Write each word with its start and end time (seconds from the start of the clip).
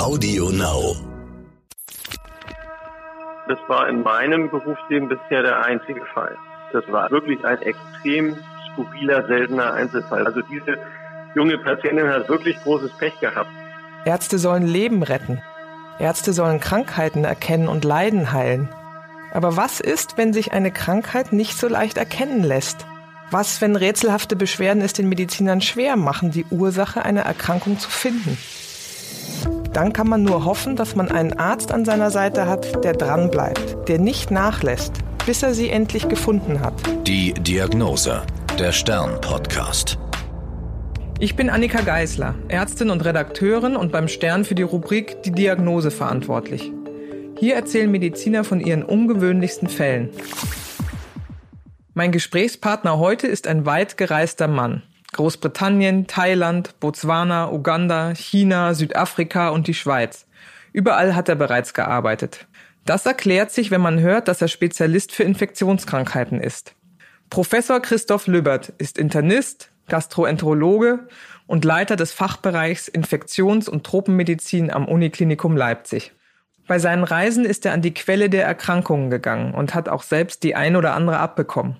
Audio 0.00 0.48
Now. 0.48 0.96
Das 3.48 3.58
war 3.68 3.86
in 3.86 4.02
meinem 4.02 4.50
Berufsleben 4.50 5.10
bisher 5.10 5.42
der 5.42 5.62
einzige 5.66 6.00
Fall. 6.14 6.38
Das 6.72 6.90
war 6.90 7.10
wirklich 7.10 7.44
ein 7.44 7.60
extrem 7.60 8.34
skurriler, 8.72 9.26
seltener 9.26 9.74
Einzelfall. 9.74 10.26
Also 10.26 10.40
diese 10.50 10.78
junge 11.34 11.58
Patientin 11.58 12.08
hat 12.08 12.30
wirklich 12.30 12.56
großes 12.62 12.96
Pech 12.96 13.12
gehabt. 13.20 13.50
Ärzte 14.06 14.38
sollen 14.38 14.66
Leben 14.66 15.02
retten. 15.02 15.42
Ärzte 15.98 16.32
sollen 16.32 16.60
Krankheiten 16.60 17.24
erkennen 17.24 17.68
und 17.68 17.84
Leiden 17.84 18.32
heilen. 18.32 18.70
Aber 19.34 19.58
was 19.58 19.80
ist, 19.80 20.16
wenn 20.16 20.32
sich 20.32 20.52
eine 20.52 20.70
Krankheit 20.70 21.34
nicht 21.34 21.58
so 21.58 21.68
leicht 21.68 21.98
erkennen 21.98 22.42
lässt? 22.42 22.86
Was, 23.30 23.60
wenn 23.60 23.76
rätselhafte 23.76 24.34
Beschwerden 24.34 24.80
es 24.80 24.94
den 24.94 25.10
Medizinern 25.10 25.60
schwer 25.60 25.96
machen, 25.96 26.30
die 26.30 26.46
Ursache 26.46 27.04
einer 27.04 27.22
Erkrankung 27.22 27.78
zu 27.78 27.90
finden? 27.90 28.38
Dann 29.72 29.92
kann 29.92 30.08
man 30.08 30.24
nur 30.24 30.44
hoffen, 30.44 30.74
dass 30.74 30.96
man 30.96 31.12
einen 31.12 31.34
Arzt 31.34 31.70
an 31.70 31.84
seiner 31.84 32.10
Seite 32.10 32.46
hat, 32.46 32.84
der 32.84 32.92
dranbleibt, 32.92 33.88
der 33.88 34.00
nicht 34.00 34.32
nachlässt, 34.32 34.94
bis 35.26 35.44
er 35.44 35.54
sie 35.54 35.70
endlich 35.70 36.08
gefunden 36.08 36.60
hat. 36.60 36.74
Die 37.06 37.32
Diagnose, 37.34 38.22
der 38.58 38.72
Stern-Podcast. 38.72 39.96
Ich 41.20 41.36
bin 41.36 41.50
Annika 41.50 41.82
Geisler, 41.82 42.34
Ärztin 42.48 42.90
und 42.90 43.04
Redakteurin 43.04 43.76
und 43.76 43.92
beim 43.92 44.08
Stern 44.08 44.44
für 44.44 44.56
die 44.56 44.62
Rubrik 44.62 45.22
Die 45.22 45.32
Diagnose 45.32 45.92
verantwortlich. 45.92 46.72
Hier 47.38 47.54
erzählen 47.54 47.90
Mediziner 47.90 48.42
von 48.42 48.60
ihren 48.60 48.82
ungewöhnlichsten 48.82 49.68
Fällen. 49.68 50.10
Mein 51.94 52.10
Gesprächspartner 52.10 52.98
heute 52.98 53.28
ist 53.28 53.46
ein 53.46 53.66
weit 53.66 53.96
gereister 53.96 54.48
Mann. 54.48 54.82
Großbritannien, 55.12 56.06
Thailand, 56.06 56.78
Botswana, 56.80 57.50
Uganda, 57.50 58.14
China, 58.14 58.74
Südafrika 58.74 59.48
und 59.48 59.66
die 59.66 59.74
Schweiz. 59.74 60.26
Überall 60.72 61.14
hat 61.14 61.28
er 61.28 61.34
bereits 61.34 61.74
gearbeitet. 61.74 62.46
Das 62.84 63.06
erklärt 63.06 63.50
sich, 63.50 63.70
wenn 63.70 63.80
man 63.80 64.00
hört, 64.00 64.28
dass 64.28 64.40
er 64.40 64.48
Spezialist 64.48 65.12
für 65.12 65.24
Infektionskrankheiten 65.24 66.40
ist. 66.40 66.74
Professor 67.28 67.80
Christoph 67.80 68.26
Lübbert 68.26 68.72
ist 68.78 68.98
Internist, 68.98 69.70
Gastroenterologe 69.88 71.06
und 71.46 71.64
Leiter 71.64 71.96
des 71.96 72.12
Fachbereichs 72.12 72.88
Infektions- 72.88 73.68
und 73.68 73.84
Tropenmedizin 73.84 74.70
am 74.70 74.86
Uniklinikum 74.86 75.56
Leipzig. 75.56 76.12
Bei 76.66 76.78
seinen 76.78 77.02
Reisen 77.02 77.44
ist 77.44 77.66
er 77.66 77.72
an 77.72 77.82
die 77.82 77.94
Quelle 77.94 78.30
der 78.30 78.44
Erkrankungen 78.44 79.10
gegangen 79.10 79.54
und 79.54 79.74
hat 79.74 79.88
auch 79.88 80.04
selbst 80.04 80.44
die 80.44 80.54
ein 80.54 80.76
oder 80.76 80.94
andere 80.94 81.18
abbekommen. 81.18 81.76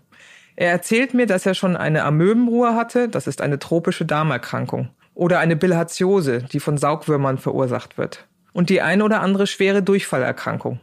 Er 0.60 0.70
erzählt 0.70 1.14
mir, 1.14 1.24
dass 1.24 1.46
er 1.46 1.54
schon 1.54 1.74
eine 1.74 2.04
Amöbenruhe 2.04 2.74
hatte, 2.74 3.08
das 3.08 3.26
ist 3.26 3.40
eine 3.40 3.58
tropische 3.58 4.04
Darmerkrankung, 4.04 4.90
oder 5.14 5.38
eine 5.38 5.56
Bilharziose, 5.56 6.44
die 6.52 6.60
von 6.60 6.76
Saugwürmern 6.76 7.38
verursacht 7.38 7.96
wird, 7.96 8.26
und 8.52 8.68
die 8.68 8.82
ein 8.82 9.00
oder 9.00 9.22
andere 9.22 9.46
schwere 9.46 9.82
Durchfallerkrankung. 9.82 10.78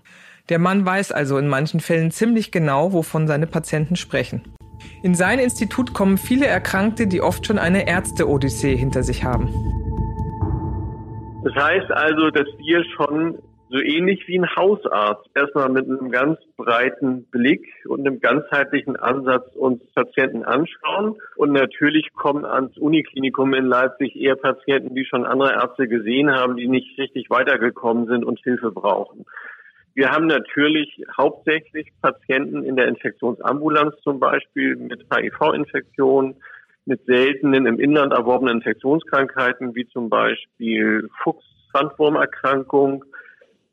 Der 0.50 0.58
Mann 0.58 0.83
weiß 0.83 1.11
also 1.11 1.38
in 1.38 1.48
manchen 1.48 1.80
Fällen 1.80 2.09
ziemlich 2.09 2.52
genau, 2.52 2.92
wovon 2.92 3.28
seine 3.28 3.45
Patienten 3.45 3.98
sprechen. 3.98 4.42
In 5.03 5.14
sein 5.14 5.38
Institut 5.38 5.94
kommen 5.94 6.17
viele 6.17 6.48
Erkrankte, 6.48 7.05
die 7.05 7.22
oft 7.22 7.45
schon 7.45 7.59
eine 7.59 7.88
Ärzte-Odyssee 7.88 8.75
hinter 8.75 9.03
sich 9.03 9.23
haben. 9.23 9.53
Das 11.44 11.53
heißt 11.53 11.92
also, 11.92 12.31
dass 12.31 12.48
wir 12.58 12.83
schon 12.95 13.38
so 13.70 13.80
ähnlich 13.80 14.28
wie 14.28 14.40
ein 14.40 14.56
Hausarzt 14.56 15.30
erstmal 15.36 15.70
mit 15.70 15.86
einem 15.86 16.10
ganz 16.10 16.40
breiten 16.56 17.26
Blick 17.26 17.68
und 17.86 18.08
einem 18.08 18.20
ganzheitlichen 18.20 18.96
Ansatz 18.96 19.54
uns 19.56 19.84
Patienten 19.94 20.44
anschauen. 20.44 21.16
Und 21.36 21.52
natürlich 21.52 22.14
kommen 22.14 22.45
ans 22.45 22.78
Uniklinikum 22.78 23.54
in 23.54 23.66
Leipzig 23.66 24.16
eher 24.16 24.36
Patienten, 24.36 24.95
die 24.95 25.06
schon 25.06 25.26
andere 25.26 25.54
Ärzte 25.54 25.88
gesehen 25.88 26.32
haben, 26.32 26.56
die 26.56 26.68
nicht 26.68 26.98
richtig 26.98 27.30
weitergekommen 27.30 28.08
sind 28.08 28.23
und 28.23 28.40
Hilfe 28.40 28.72
brauchen. 28.72 29.26
Wir 29.95 30.12
haben 30.12 30.28
natürlich 30.28 31.02
hauptsächlich 31.18 31.92
Patienten 32.02 32.64
in 32.64 32.76
der 32.76 32.88
Infektionsambulanz 32.88 33.95
zum 34.04 34.20
Beispiel 34.20 34.76
mit 34.76 35.06
HIV-Infektionen, 35.11 36.36
mit 36.86 37.04
seltenen 37.06 37.66
im 37.66 37.80
Inland 37.80 38.14
erworbenen 38.14 38.58
Infektionskrankheiten 38.58 39.76
wie 39.76 39.88
zum 39.88 40.10
Beispiel 40.10 41.10
Fuchs-Sandwurmerkrankung, 41.23 43.04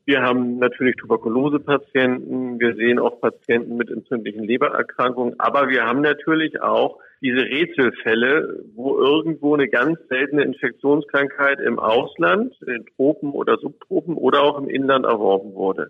wir 0.05 0.21
haben 0.21 0.59
natürlich 0.59 0.95
Tuberkulosepatienten, 0.97 2.59
wir 2.59 2.75
sehen 2.75 2.99
auch 2.99 3.19
Patienten 3.19 3.75
mit 3.75 3.89
entzündlichen 3.89 4.43
Lebererkrankungen, 4.43 5.39
aber 5.39 5.69
wir 5.69 5.85
haben 5.85 6.01
natürlich 6.01 6.61
auch 6.61 6.99
diese 7.21 7.41
Rätselfälle, 7.41 8.63
wo 8.75 8.99
irgendwo 8.99 9.55
eine 9.55 9.67
ganz 9.67 9.97
seltene 10.09 10.43
Infektionskrankheit 10.43 11.59
im 11.59 11.79
Ausland, 11.79 12.53
in 12.67 12.85
Tropen 12.95 13.31
oder 13.31 13.57
Subtropen 13.57 14.15
oder 14.15 14.43
auch 14.43 14.59
im 14.59 14.69
Inland 14.69 15.05
erworben 15.05 15.55
wurde. 15.55 15.89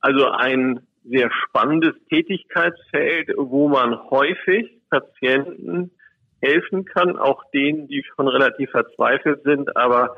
Also 0.00 0.28
ein 0.28 0.80
sehr 1.04 1.30
spannendes 1.32 1.94
Tätigkeitsfeld, 2.10 3.30
wo 3.36 3.68
man 3.68 3.98
häufig 4.10 4.70
Patienten 4.88 5.90
helfen 6.40 6.84
kann, 6.84 7.16
auch 7.16 7.42
denen, 7.52 7.88
die 7.88 8.04
schon 8.14 8.28
relativ 8.28 8.70
verzweifelt 8.70 9.42
sind, 9.42 9.76
aber 9.76 10.16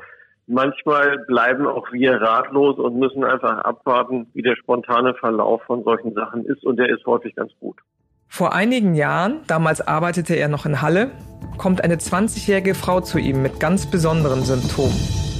Manchmal 0.53 1.17
bleiben 1.27 1.65
auch 1.65 1.89
wir 1.93 2.21
ratlos 2.21 2.77
und 2.77 2.99
müssen 2.99 3.23
einfach 3.23 3.59
abwarten, 3.59 4.27
wie 4.33 4.41
der 4.41 4.57
spontane 4.57 5.13
Verlauf 5.13 5.61
von 5.63 5.85
solchen 5.85 6.13
Sachen 6.13 6.43
ist 6.43 6.65
und 6.65 6.75
der 6.75 6.89
ist 6.89 7.05
häufig 7.05 7.33
ganz 7.35 7.53
gut. 7.61 7.77
Vor 8.27 8.53
einigen 8.53 8.93
Jahren, 8.93 9.39
damals 9.47 9.79
arbeitete 9.79 10.35
er 10.35 10.49
noch 10.49 10.65
in 10.65 10.81
Halle, 10.81 11.11
kommt 11.57 11.81
eine 11.85 11.95
20-jährige 11.95 12.75
Frau 12.75 12.99
zu 12.99 13.17
ihm 13.17 13.41
mit 13.41 13.61
ganz 13.61 13.89
besonderen 13.89 14.43
Symptomen 14.43 15.30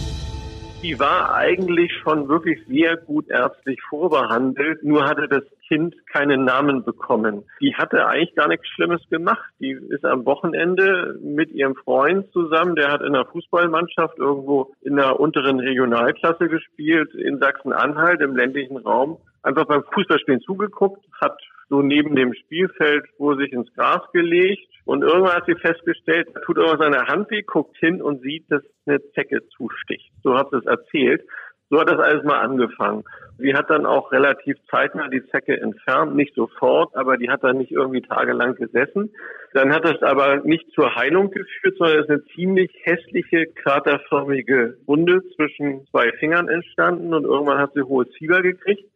die 0.82 1.00
war 1.00 1.36
eigentlich 1.36 1.92
schon 2.02 2.28
wirklich 2.28 2.60
sehr 2.68 2.98
gut 2.98 3.30
ärztlich 3.30 3.80
vorbehandelt, 3.90 4.84
nur 4.84 5.06
hatte 5.06 5.28
das 5.28 5.44
Kind 5.68 5.96
keinen 6.08 6.44
Namen 6.44 6.84
bekommen. 6.84 7.44
Die 7.62 7.76
hatte 7.76 8.06
eigentlich 8.08 8.36
gar 8.36 8.48
nichts 8.48 8.68
Schlimmes 8.68 9.02
gemacht. 9.10 9.50
Die 9.60 9.72
ist 9.72 10.04
am 10.04 10.26
Wochenende 10.26 11.18
mit 11.22 11.52
ihrem 11.52 11.76
Freund 11.76 12.32
zusammen, 12.34 12.76
der 12.76 12.92
hat 12.92 13.02
in 13.02 13.16
einer 13.16 13.26
Fußballmannschaft 13.26 14.18
irgendwo 14.18 14.74
in 14.82 14.96
der 14.96 15.20
unteren 15.20 15.60
Regionalklasse 15.60 16.50
gespielt, 16.50 17.14
in 17.14 17.40
Sachsen-Anhalt, 17.40 18.22
im 18.22 18.36
ländlichen 18.36 18.78
Raum, 18.78 19.18
einfach 19.44 19.66
beim 19.66 19.84
Fußballspielen 19.94 20.42
zugeguckt, 20.42 21.06
hat 21.22 21.40
so 21.70 21.82
neben 21.82 22.16
dem 22.16 22.34
Spielfeld 22.34 23.06
wo 23.18 23.36
sich 23.36 23.54
ins 23.54 23.74
Gras 23.76 24.02
gelegt 24.12 24.71
und 24.86 25.04
irgendwann 25.04 25.36
hat 25.36 25.46
sie 25.46 25.56
festgestellt, 25.56 26.28
tut 26.46 26.58
irgendwas 26.58 26.86
an 26.86 26.94
der 26.94 27.08
Hand 27.08 27.30
weh, 27.32 27.44
guckt 27.44 27.78
hin 27.78 28.02
und 28.02 28.22
sieht, 28.22 28.46
dass 28.50 28.64
eine 28.86 29.00
Zecke 29.12 29.42
zusticht. 29.56 30.12
So 30.24 30.36
hat 30.36 30.50
sie 30.52 30.58
es 30.58 30.66
erzählt. 30.66 31.22
So 31.70 31.80
hat 31.80 31.90
das 31.90 32.00
alles 32.00 32.24
mal 32.26 32.40
angefangen. 32.40 33.06
Sie 33.38 33.54
hat 33.54 33.70
dann 33.70 33.86
auch 33.86 34.12
relativ 34.12 34.58
zeitnah 34.70 35.08
die 35.08 35.26
Zecke 35.28 35.60
entfernt, 35.60 36.16
nicht 36.16 36.36
sofort, 36.36 36.94
aber 36.98 37.16
die 37.16 37.30
hat 37.30 37.46
dann 37.46 37.60
nicht 37.60 37.72
irgendwie 37.72 38.02
tagelang 38.02 38.56
gesessen. 38.56 39.14
Dann 39.54 39.74
hat 39.74 39.86
das 39.86 40.02
aber 40.02 40.42
nicht 40.44 40.70
zur 40.74 40.94
Heilung 40.96 41.32
geführt, 41.32 41.78
sondern 41.78 42.00
es 42.00 42.04
ist 42.04 42.10
eine 42.10 42.26
ziemlich 42.36 42.72
hässliche, 42.84 43.46
kraterförmige 43.56 44.80
Wunde 44.86 45.22
zwischen 45.36 45.88
zwei 45.88 46.12
Fingern 46.20 46.50
entstanden 46.50 47.14
und 47.14 47.24
irgendwann 47.24 47.60
hat 47.60 47.72
sie 47.74 47.84
hohes 47.84 48.10
Fieber 48.18 48.42
gekriegt 48.42 48.91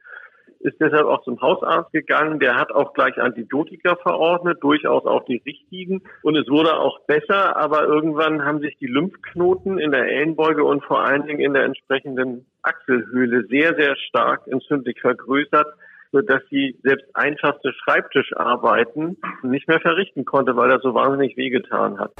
ist 0.66 0.82
deshalb 0.82 1.06
auch 1.06 1.24
zum 1.24 1.40
Hausarzt 1.42 1.92
gegangen. 1.92 2.40
Der 2.40 2.56
hat 2.56 2.72
auch 2.72 2.94
gleich 2.94 3.18
Antibiotika 3.18 3.96
verordnet, 3.96 4.58
durchaus 4.62 5.06
auch 5.06 5.24
die 5.26 5.42
richtigen. 5.46 6.02
Und 6.24 6.36
es 6.36 6.48
wurde 6.50 6.78
auch 6.78 7.00
besser, 7.06 7.56
aber 7.56 7.84
irgendwann 7.84 8.44
haben 8.44 8.60
sich 8.60 8.78
die 8.80 8.88
Lymphknoten 8.88 9.78
in 9.78 9.92
der 9.92 10.08
Ellenbeuge 10.08 10.64
und 10.64 10.84
vor 10.84 11.04
allen 11.04 11.28
Dingen 11.28 11.40
in 11.40 11.54
der 11.54 11.64
entsprechenden 11.64 12.46
Achselhöhle 12.64 13.46
sehr, 13.48 13.76
sehr 13.76 13.96
stark 13.96 14.42
entzündlich 14.48 15.00
vergrößert 15.00 15.68
sodass 16.12 16.42
sie 16.50 16.80
selbst 16.82 17.06
einfachste 17.14 17.74
Schreibtischarbeiten 17.74 19.18
nicht 19.44 19.68
mehr 19.68 19.82
verrichten 19.82 20.24
konnte, 20.24 20.56
weil 20.56 20.70
das 20.70 20.82
so 20.82 20.94
wahnsinnig 20.94 21.36
wehgetan 21.36 22.00
hat. 22.00 22.14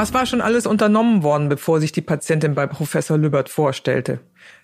Was 0.00 0.14
war 0.14 0.24
schon 0.24 0.40
alles 0.40 0.66
unternommen 0.66 1.22
worden, 1.22 1.50
bevor 1.50 1.78
sich 1.78 1.92
die 1.92 2.00
Patientin 2.00 2.54
bei 2.54 2.66
Professor 2.66 3.18
Lübbert 3.18 3.50
vorstellte? 3.50 4.20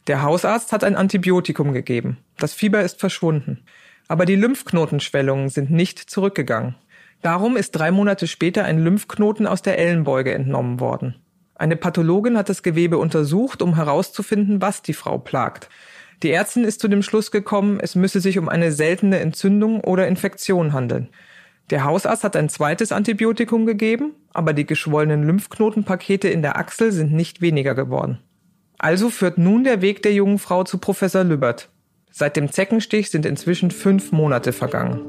Der 0.06 0.22
Hausarzt 0.22 0.72
hat 0.72 0.82
ein 0.82 0.96
Antibiotikum 0.96 1.74
gegeben. 1.74 2.16
Das 2.38 2.54
Fieber 2.54 2.80
ist 2.80 2.98
verschwunden. 2.98 3.62
Aber 4.08 4.24
die 4.24 4.34
Lymphknotenschwellungen 4.34 5.50
sind 5.50 5.70
nicht 5.70 5.98
zurückgegangen. 5.98 6.74
Darum 7.20 7.58
ist 7.58 7.72
drei 7.72 7.90
Monate 7.90 8.26
später 8.28 8.64
ein 8.64 8.78
Lymphknoten 8.78 9.46
aus 9.46 9.60
der 9.60 9.78
Ellenbeuge 9.78 10.32
entnommen 10.32 10.80
worden. 10.80 11.16
Eine 11.54 11.76
Pathologin 11.76 12.38
hat 12.38 12.48
das 12.48 12.62
Gewebe 12.62 12.96
untersucht, 12.96 13.60
um 13.60 13.76
herauszufinden, 13.76 14.62
was 14.62 14.80
die 14.80 14.94
Frau 14.94 15.18
plagt. 15.18 15.68
Die 16.22 16.30
Ärztin 16.30 16.64
ist 16.64 16.80
zu 16.80 16.88
dem 16.88 17.02
Schluss 17.02 17.30
gekommen, 17.30 17.78
es 17.78 17.94
müsse 17.94 18.22
sich 18.22 18.38
um 18.38 18.48
eine 18.48 18.72
seltene 18.72 19.18
Entzündung 19.18 19.82
oder 19.82 20.08
Infektion 20.08 20.72
handeln. 20.72 21.10
Der 21.70 21.84
Hausarzt 21.84 22.22
hat 22.22 22.36
ein 22.36 22.48
zweites 22.48 22.92
Antibiotikum 22.92 23.66
gegeben, 23.66 24.14
aber 24.32 24.52
die 24.52 24.66
geschwollenen 24.66 25.24
Lymphknotenpakete 25.24 26.28
in 26.28 26.42
der 26.42 26.56
Achsel 26.56 26.92
sind 26.92 27.12
nicht 27.12 27.40
weniger 27.40 27.74
geworden. 27.74 28.20
Also 28.78 29.10
führt 29.10 29.36
nun 29.36 29.64
der 29.64 29.82
Weg 29.82 30.02
der 30.02 30.12
jungen 30.12 30.38
Frau 30.38 30.62
zu 30.62 30.78
Professor 30.78 31.24
Lübbert. 31.24 31.70
Seit 32.12 32.36
dem 32.36 32.52
Zeckenstich 32.52 33.10
sind 33.10 33.26
inzwischen 33.26 33.70
fünf 33.72 34.12
Monate 34.12 34.52
vergangen. 34.52 35.00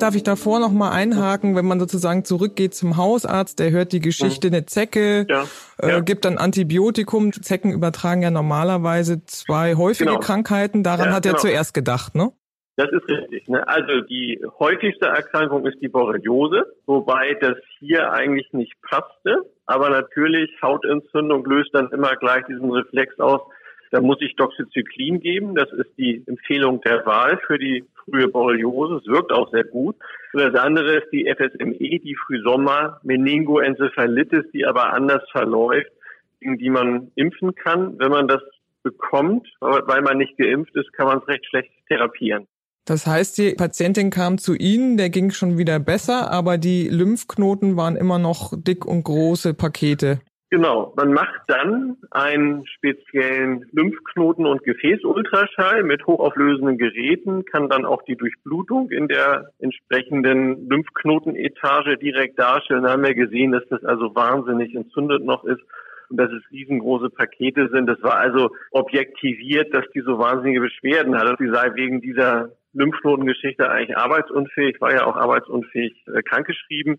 Darf 0.00 0.14
ich 0.14 0.22
davor 0.22 0.60
noch 0.60 0.72
mal 0.72 0.90
einhaken, 0.90 1.54
wenn 1.54 1.66
man 1.66 1.78
sozusagen 1.78 2.24
zurückgeht 2.24 2.74
zum 2.74 2.96
Hausarzt, 2.96 3.58
der 3.58 3.70
hört 3.70 3.92
die 3.92 4.00
Geschichte, 4.00 4.48
eine 4.48 4.64
Zecke, 4.64 5.26
ja. 5.28 5.44
Äh, 5.78 5.88
ja. 5.88 6.00
gibt 6.00 6.24
dann 6.24 6.38
Antibiotikum. 6.38 7.32
Zecken 7.32 7.70
übertragen 7.70 8.22
ja 8.22 8.30
normalerweise 8.30 9.24
zwei 9.26 9.74
häufige 9.74 10.08
genau. 10.10 10.20
Krankheiten. 10.20 10.82
Daran 10.82 11.10
ja, 11.10 11.14
hat 11.14 11.26
er 11.26 11.32
genau. 11.32 11.42
zuerst 11.42 11.74
gedacht, 11.74 12.14
ne? 12.14 12.32
Das 12.80 12.92
ist 12.92 13.06
richtig. 13.10 13.46
Ne? 13.46 13.68
Also 13.68 14.00
die 14.00 14.42
häufigste 14.58 15.08
Erkrankung 15.08 15.66
ist 15.66 15.82
die 15.82 15.88
Borreliose, 15.88 16.64
wobei 16.86 17.34
das 17.34 17.58
hier 17.78 18.10
eigentlich 18.10 18.50
nicht 18.54 18.72
passte. 18.80 19.44
Aber 19.66 19.90
natürlich 19.90 20.50
Hautentzündung 20.62 21.44
löst 21.44 21.74
dann 21.74 21.90
immer 21.90 22.16
gleich 22.16 22.42
diesen 22.46 22.70
Reflex 22.70 23.20
aus. 23.20 23.42
Da 23.90 24.00
muss 24.00 24.16
ich 24.22 24.34
Doxycyclin 24.36 25.20
geben. 25.20 25.54
Das 25.56 25.70
ist 25.72 25.90
die 25.98 26.24
Empfehlung 26.26 26.80
der 26.80 27.04
Wahl 27.04 27.38
für 27.46 27.58
die 27.58 27.84
frühe 28.02 28.28
Borreliose. 28.28 29.02
Es 29.04 29.06
wirkt 29.06 29.30
auch 29.30 29.50
sehr 29.50 29.64
gut. 29.64 29.96
Und 30.32 30.40
das 30.40 30.54
andere 30.54 31.02
ist 31.02 31.12
die 31.12 31.30
FSME, 31.30 31.76
die 31.76 32.16
Frühsommer 32.26 32.98
Meningoenzephalitis, 33.02 34.50
die 34.54 34.64
aber 34.64 34.94
anders 34.94 35.22
verläuft, 35.32 35.92
gegen 36.40 36.56
die 36.56 36.70
man 36.70 37.12
impfen 37.14 37.54
kann. 37.54 37.98
Wenn 37.98 38.10
man 38.10 38.26
das 38.26 38.40
bekommt, 38.82 39.46
weil 39.60 40.00
man 40.00 40.16
nicht 40.16 40.38
geimpft 40.38 40.74
ist, 40.76 40.94
kann 40.94 41.08
man 41.08 41.18
es 41.18 41.28
recht 41.28 41.44
schlecht 41.44 41.70
therapieren. 41.88 42.46
Das 42.84 43.06
heißt, 43.06 43.38
die 43.38 43.54
Patientin 43.54 44.10
kam 44.10 44.38
zu 44.38 44.54
Ihnen, 44.54 44.96
der 44.96 45.10
ging 45.10 45.30
schon 45.30 45.58
wieder 45.58 45.78
besser, 45.78 46.30
aber 46.30 46.58
die 46.58 46.88
Lymphknoten 46.88 47.76
waren 47.76 47.96
immer 47.96 48.18
noch 48.18 48.52
dick 48.56 48.84
und 48.84 49.04
große 49.04 49.54
Pakete. 49.54 50.20
Genau, 50.52 50.92
man 50.96 51.12
macht 51.12 51.42
dann 51.46 51.96
einen 52.10 52.66
speziellen 52.66 53.66
Lymphknoten- 53.70 54.46
und 54.46 54.64
Gefäßultraschall 54.64 55.84
mit 55.84 56.04
hochauflösenden 56.04 56.76
Geräten, 56.76 57.44
kann 57.44 57.68
dann 57.68 57.84
auch 57.84 58.02
die 58.02 58.16
Durchblutung 58.16 58.90
in 58.90 59.06
der 59.06 59.52
entsprechenden 59.60 60.68
Lymphknotenetage 60.68 61.98
direkt 61.98 62.40
darstellen. 62.40 62.82
Da 62.82 62.90
haben 62.90 63.04
wir 63.04 63.14
gesehen, 63.14 63.52
dass 63.52 63.62
das 63.70 63.84
also 63.84 64.16
wahnsinnig 64.16 64.74
entzündet 64.74 65.24
noch 65.24 65.44
ist 65.44 65.60
und 66.08 66.16
dass 66.16 66.32
es 66.32 66.42
riesengroße 66.50 67.10
Pakete 67.10 67.68
sind. 67.72 67.86
Das 67.86 68.02
war 68.02 68.16
also 68.16 68.50
objektiviert, 68.72 69.72
dass 69.72 69.84
die 69.94 70.00
so 70.00 70.18
wahnsinnige 70.18 70.62
Beschwerden 70.62 71.16
hat. 71.16 71.38
Sie 71.38 71.48
sei 71.48 71.70
wegen 71.76 72.00
dieser 72.00 72.50
Lymphknotengeschichte 72.72 73.68
eigentlich 73.68 73.96
arbeitsunfähig, 73.96 74.80
war 74.80 74.92
ja 74.92 75.06
auch 75.06 75.16
arbeitsunfähig 75.16 76.04
äh, 76.06 76.22
krankgeschrieben. 76.22 76.98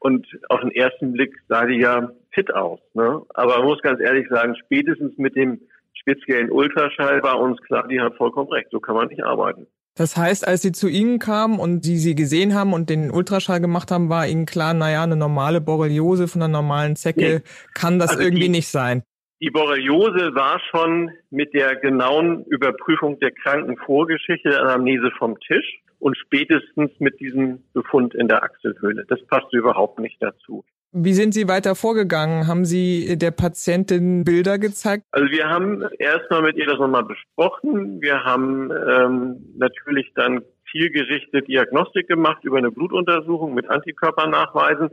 Und 0.00 0.26
auf 0.48 0.60
den 0.60 0.72
ersten 0.72 1.12
Blick 1.12 1.36
sah 1.48 1.64
die 1.64 1.78
ja 1.78 2.10
fit 2.32 2.52
aus. 2.52 2.80
Ne? 2.94 3.22
Aber 3.34 3.58
man 3.58 3.66
muss 3.66 3.82
ganz 3.82 4.00
ehrlich 4.00 4.28
sagen, 4.28 4.56
spätestens 4.56 5.16
mit 5.16 5.36
dem 5.36 5.60
speziellen 5.94 6.50
Ultraschall 6.50 7.22
war 7.22 7.38
uns 7.38 7.60
klar, 7.62 7.86
die 7.86 8.00
hat 8.00 8.16
vollkommen 8.16 8.50
recht, 8.50 8.68
so 8.72 8.80
kann 8.80 8.96
man 8.96 9.08
nicht 9.08 9.22
arbeiten. 9.22 9.66
Das 9.94 10.16
heißt, 10.16 10.48
als 10.48 10.62
Sie 10.62 10.72
zu 10.72 10.88
Ihnen 10.88 11.18
kamen 11.18 11.60
und 11.60 11.84
Sie 11.84 11.98
sie 11.98 12.14
gesehen 12.14 12.54
haben 12.54 12.72
und 12.72 12.88
den 12.88 13.10
Ultraschall 13.10 13.60
gemacht 13.60 13.90
haben, 13.90 14.08
war 14.08 14.26
Ihnen 14.26 14.46
klar, 14.46 14.72
naja, 14.72 15.02
eine 15.02 15.16
normale 15.16 15.60
Borreliose 15.60 16.28
von 16.28 16.42
einer 16.42 16.52
normalen 16.52 16.96
Zecke 16.96 17.20
nee. 17.20 17.50
kann 17.74 17.98
das 17.98 18.10
also 18.10 18.22
irgendwie 18.22 18.44
die, 18.44 18.48
nicht 18.48 18.68
sein. 18.68 19.02
Die 19.42 19.50
Borreliose 19.50 20.36
war 20.36 20.60
schon 20.70 21.10
mit 21.30 21.52
der 21.52 21.74
genauen 21.74 22.44
Überprüfung 22.44 23.18
der 23.18 23.32
Krankenvorgeschichte 23.32 24.50
der 24.50 24.62
Anamnese 24.62 25.10
vom 25.18 25.36
Tisch 25.40 25.80
und 25.98 26.16
spätestens 26.16 26.92
mit 27.00 27.18
diesem 27.18 27.58
Befund 27.72 28.14
in 28.14 28.28
der 28.28 28.44
Achselhöhle. 28.44 29.04
Das 29.08 29.20
passte 29.26 29.56
überhaupt 29.56 29.98
nicht 29.98 30.22
dazu. 30.22 30.64
Wie 30.92 31.12
sind 31.12 31.34
Sie 31.34 31.48
weiter 31.48 31.74
vorgegangen? 31.74 32.46
Haben 32.46 32.64
Sie 32.64 33.18
der 33.18 33.32
Patientin 33.32 34.22
Bilder 34.22 34.60
gezeigt? 34.60 35.02
Also 35.10 35.28
wir 35.28 35.48
haben 35.48 35.82
erstmal 35.98 36.42
mit 36.42 36.56
ihr 36.56 36.66
das 36.66 36.78
nochmal 36.78 37.02
besprochen. 37.04 38.00
Wir 38.00 38.22
haben 38.22 38.70
ähm, 38.70 39.54
natürlich 39.56 40.12
dann 40.14 40.44
zielgerichtet 40.70 41.48
Diagnostik 41.48 42.06
gemacht 42.06 42.44
über 42.44 42.58
eine 42.58 42.70
Blutuntersuchung 42.70 43.54
mit 43.54 43.68
Antikörpernachweisen. 43.68 44.90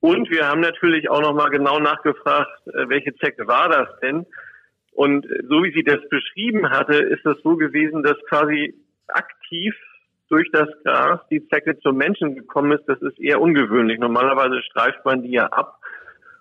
Und 0.00 0.30
wir 0.30 0.46
haben 0.46 0.60
natürlich 0.60 1.10
auch 1.10 1.20
nochmal 1.20 1.50
genau 1.50 1.78
nachgefragt, 1.80 2.50
äh, 2.66 2.88
welche 2.88 3.14
Zecke 3.16 3.46
war 3.46 3.68
das 3.68 3.88
denn? 4.00 4.26
Und 4.92 5.26
so 5.48 5.62
wie 5.62 5.72
sie 5.72 5.84
das 5.84 6.00
beschrieben 6.08 6.70
hatte, 6.70 6.96
ist 6.96 7.24
es 7.24 7.36
so 7.42 7.56
gewesen, 7.56 8.02
dass 8.02 8.16
quasi 8.28 8.74
aktiv 9.06 9.74
durch 10.28 10.48
das 10.52 10.68
Gras 10.84 11.20
die 11.30 11.46
Zecke 11.48 11.78
zum 11.78 11.96
Menschen 11.96 12.34
gekommen 12.34 12.72
ist. 12.72 12.84
Das 12.86 13.00
ist 13.02 13.18
eher 13.18 13.40
ungewöhnlich. 13.40 13.98
Normalerweise 13.98 14.62
streift 14.62 15.04
man 15.04 15.22
die 15.22 15.32
ja 15.32 15.46
ab 15.46 15.78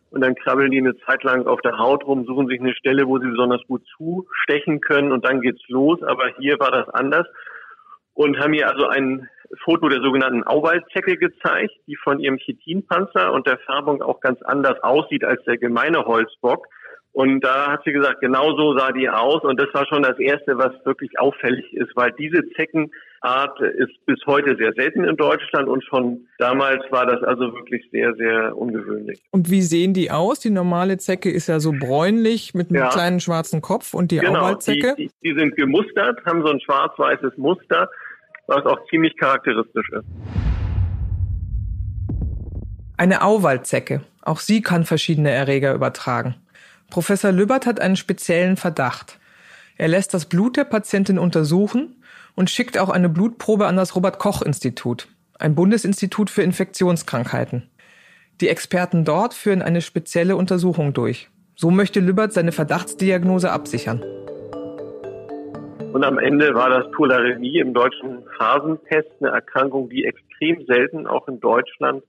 und 0.10 0.22
dann 0.22 0.36
krabbeln 0.36 0.72
die 0.72 0.80
eine 0.80 0.98
Zeit 1.00 1.24
lang 1.24 1.48
auf 1.48 1.62
der 1.62 1.78
Haut 1.78 2.06
rum, 2.06 2.26
suchen 2.26 2.48
sich 2.48 2.60
eine 2.60 2.74
Stelle, 2.76 3.08
wo 3.08 3.20
sie 3.20 3.28
besonders 3.28 3.62
gut 3.68 3.84
zustechen 3.96 4.82
können 4.82 5.12
und 5.12 5.26
dann 5.26 5.42
geht's 5.42 5.68
los. 5.68 6.02
Aber 6.04 6.28
hier 6.40 6.60
war 6.60 6.72
das 6.72 6.90
anders 6.90 7.28
und 8.18 8.40
haben 8.40 8.56
ihr 8.56 8.68
also 8.68 8.88
ein 8.88 9.30
Foto 9.64 9.88
der 9.90 10.02
sogenannten 10.02 10.44
Auwaldzecke 10.44 11.18
gezeigt, 11.18 11.74
die 11.86 11.96
von 11.96 12.20
ihrem 12.20 12.38
Chitinpanzer 12.38 13.32
und 13.32 13.46
der 13.46 13.60
Färbung 13.60 14.02
auch 14.02 14.20
ganz 14.22 14.42
anders 14.42 14.82
aussieht 14.82 15.24
als 15.24 15.44
der 15.44 15.58
gemeine 15.58 16.04
Holzbock. 16.04 16.68
Und 17.14 17.42
da 17.42 17.72
hat 17.72 17.82
sie 17.84 17.94
gesagt, 17.94 18.22
genau 18.22 18.56
so 18.56 18.78
sah 18.78 18.92
die 18.92 19.10
aus. 19.10 19.44
Und 19.44 19.60
das 19.60 19.68
war 19.74 19.88
schon 19.88 20.04
das 20.04 20.20
Erste, 20.20 20.58
was 20.58 20.72
wirklich 20.86 21.20
auffällig 21.20 21.74
ist, 21.74 21.96
weil 21.96 22.12
diese 22.12 22.48
Zeckenart 22.56 23.60
ist 23.60 24.06
bis 24.06 24.20
heute 24.28 24.56
sehr 24.56 24.74
selten 24.74 25.04
in 25.04 25.18
Deutschland 25.18 25.68
und 25.68 25.84
schon 25.84 26.28
damals 26.38 26.84
war 26.92 27.08
das 27.08 27.24
also 27.24 27.52
wirklich 27.54 27.90
sehr, 27.92 28.14
sehr 28.16 28.56
ungewöhnlich. 28.56 29.20
Und 29.32 29.50
wie 29.50 29.64
sehen 29.64 29.96
die 29.96 30.12
aus? 30.12 30.40
Die 30.40 30.52
normale 30.52 30.98
Zecke 31.00 31.32
ist 31.32 31.48
ja 31.48 31.60
so 31.60 31.72
bräunlich 31.72 32.54
mit 32.54 32.70
einem 32.70 32.84
ja. 32.84 32.90
kleinen 32.90 33.20
schwarzen 33.20 33.62
Kopf 33.62 33.96
und 33.96 34.12
die 34.12 34.20
genau, 34.20 34.42
Auwaldzecke? 34.42 34.94
Die, 34.96 35.08
die, 35.08 35.32
die 35.32 35.40
sind 35.40 35.56
gemustert, 35.56 36.24
haben 36.26 36.44
so 36.44 36.52
ein 36.52 36.60
schwarz-weißes 36.60 37.36
Muster 37.38 37.90
was 38.48 38.66
auch 38.66 38.80
ziemlich 38.90 39.16
charakteristisch 39.18 39.90
ist. 39.92 40.06
Eine 42.98 43.22
Auwaldzecke. 43.22 44.02
Auch 44.22 44.40
sie 44.40 44.62
kann 44.62 44.86
verschiedene 44.86 45.30
Erreger 45.30 45.74
übertragen. 45.74 46.36
Professor 46.90 47.32
Lübbert 47.32 47.66
hat 47.66 47.82
einen 47.82 47.96
speziellen 47.96 48.58
Verdacht. 48.58 49.20
Er 49.78 49.88
lässt 49.88 50.14
das 50.14 50.26
Blut 50.26 50.58
der 50.58 50.64
Patientin 50.64 51.20
untersuchen 51.20 52.02
und 52.36 52.50
schickt 52.50 52.78
auch 52.78 52.90
eine 52.90 53.10
Blutprobe 53.10 53.68
an 53.68 53.76
das 53.76 53.96
Robert 53.96 54.20
Koch 54.20 54.42
Institut, 54.42 55.08
ein 55.38 55.54
Bundesinstitut 55.54 56.30
für 56.30 56.44
Infektionskrankheiten. 56.44 57.70
Die 58.40 58.50
Experten 58.50 59.04
dort 59.04 59.34
führen 59.34 59.62
eine 59.62 59.82
spezielle 59.82 60.36
Untersuchung 60.36 60.94
durch. 60.94 61.30
So 61.56 61.72
möchte 61.72 62.00
Lübbert 62.00 62.34
seine 62.34 62.52
Verdachtsdiagnose 62.52 63.52
absichern. 63.52 64.04
Und 65.94 66.04
am 66.04 66.20
Ende 66.20 66.54
war 66.54 66.70
das 66.70 66.92
Tularemie 66.92 67.58
im 67.58 67.74
deutschen 67.74 68.24
Phasenpest 68.38 69.10
eine 69.20 69.32
Erkrankung, 69.32 69.90
die 69.90 70.06
extrem 70.06 70.66
selten 70.68 71.08
auch 71.08 71.28
in 71.28 71.40
Deutschland 71.40 72.04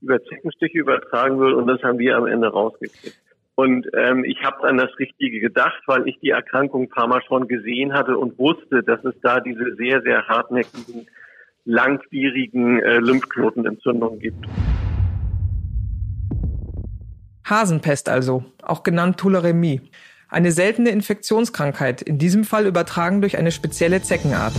über 0.00 0.22
Zeckenstiche 0.24 0.78
übertragen 0.78 1.38
wird. 1.38 1.54
Und 1.54 1.68
das 1.68 1.80
haben 1.82 1.98
wir 1.98 2.16
am 2.16 2.26
Ende 2.26 2.48
rausgekriegt. 2.48 3.21
Und 3.54 3.86
ähm, 3.94 4.24
ich 4.24 4.42
habe 4.42 4.66
an 4.66 4.78
das 4.78 4.90
Richtige 4.98 5.40
gedacht, 5.40 5.82
weil 5.86 6.08
ich 6.08 6.18
die 6.20 6.30
Erkrankung 6.30 6.84
ein 6.84 6.88
paar 6.88 7.06
Mal 7.06 7.22
schon 7.28 7.48
gesehen 7.48 7.92
hatte 7.92 8.16
und 8.16 8.38
wusste, 8.38 8.82
dass 8.82 9.04
es 9.04 9.14
da 9.22 9.40
diese 9.40 9.74
sehr, 9.76 10.00
sehr 10.02 10.26
hartnäckigen, 10.26 11.06
langwierigen 11.64 12.80
äh, 12.80 12.98
Lymphknotenentzündungen 12.98 14.18
gibt. 14.20 14.46
Hasenpest 17.44 18.08
also, 18.08 18.44
auch 18.62 18.82
genannt 18.82 19.18
Tularemie. 19.18 19.82
Eine 20.28 20.50
seltene 20.50 20.88
Infektionskrankheit, 20.88 22.00
in 22.00 22.16
diesem 22.16 22.44
Fall 22.44 22.66
übertragen 22.66 23.20
durch 23.20 23.36
eine 23.36 23.52
spezielle 23.52 24.00
Zeckenart. 24.00 24.54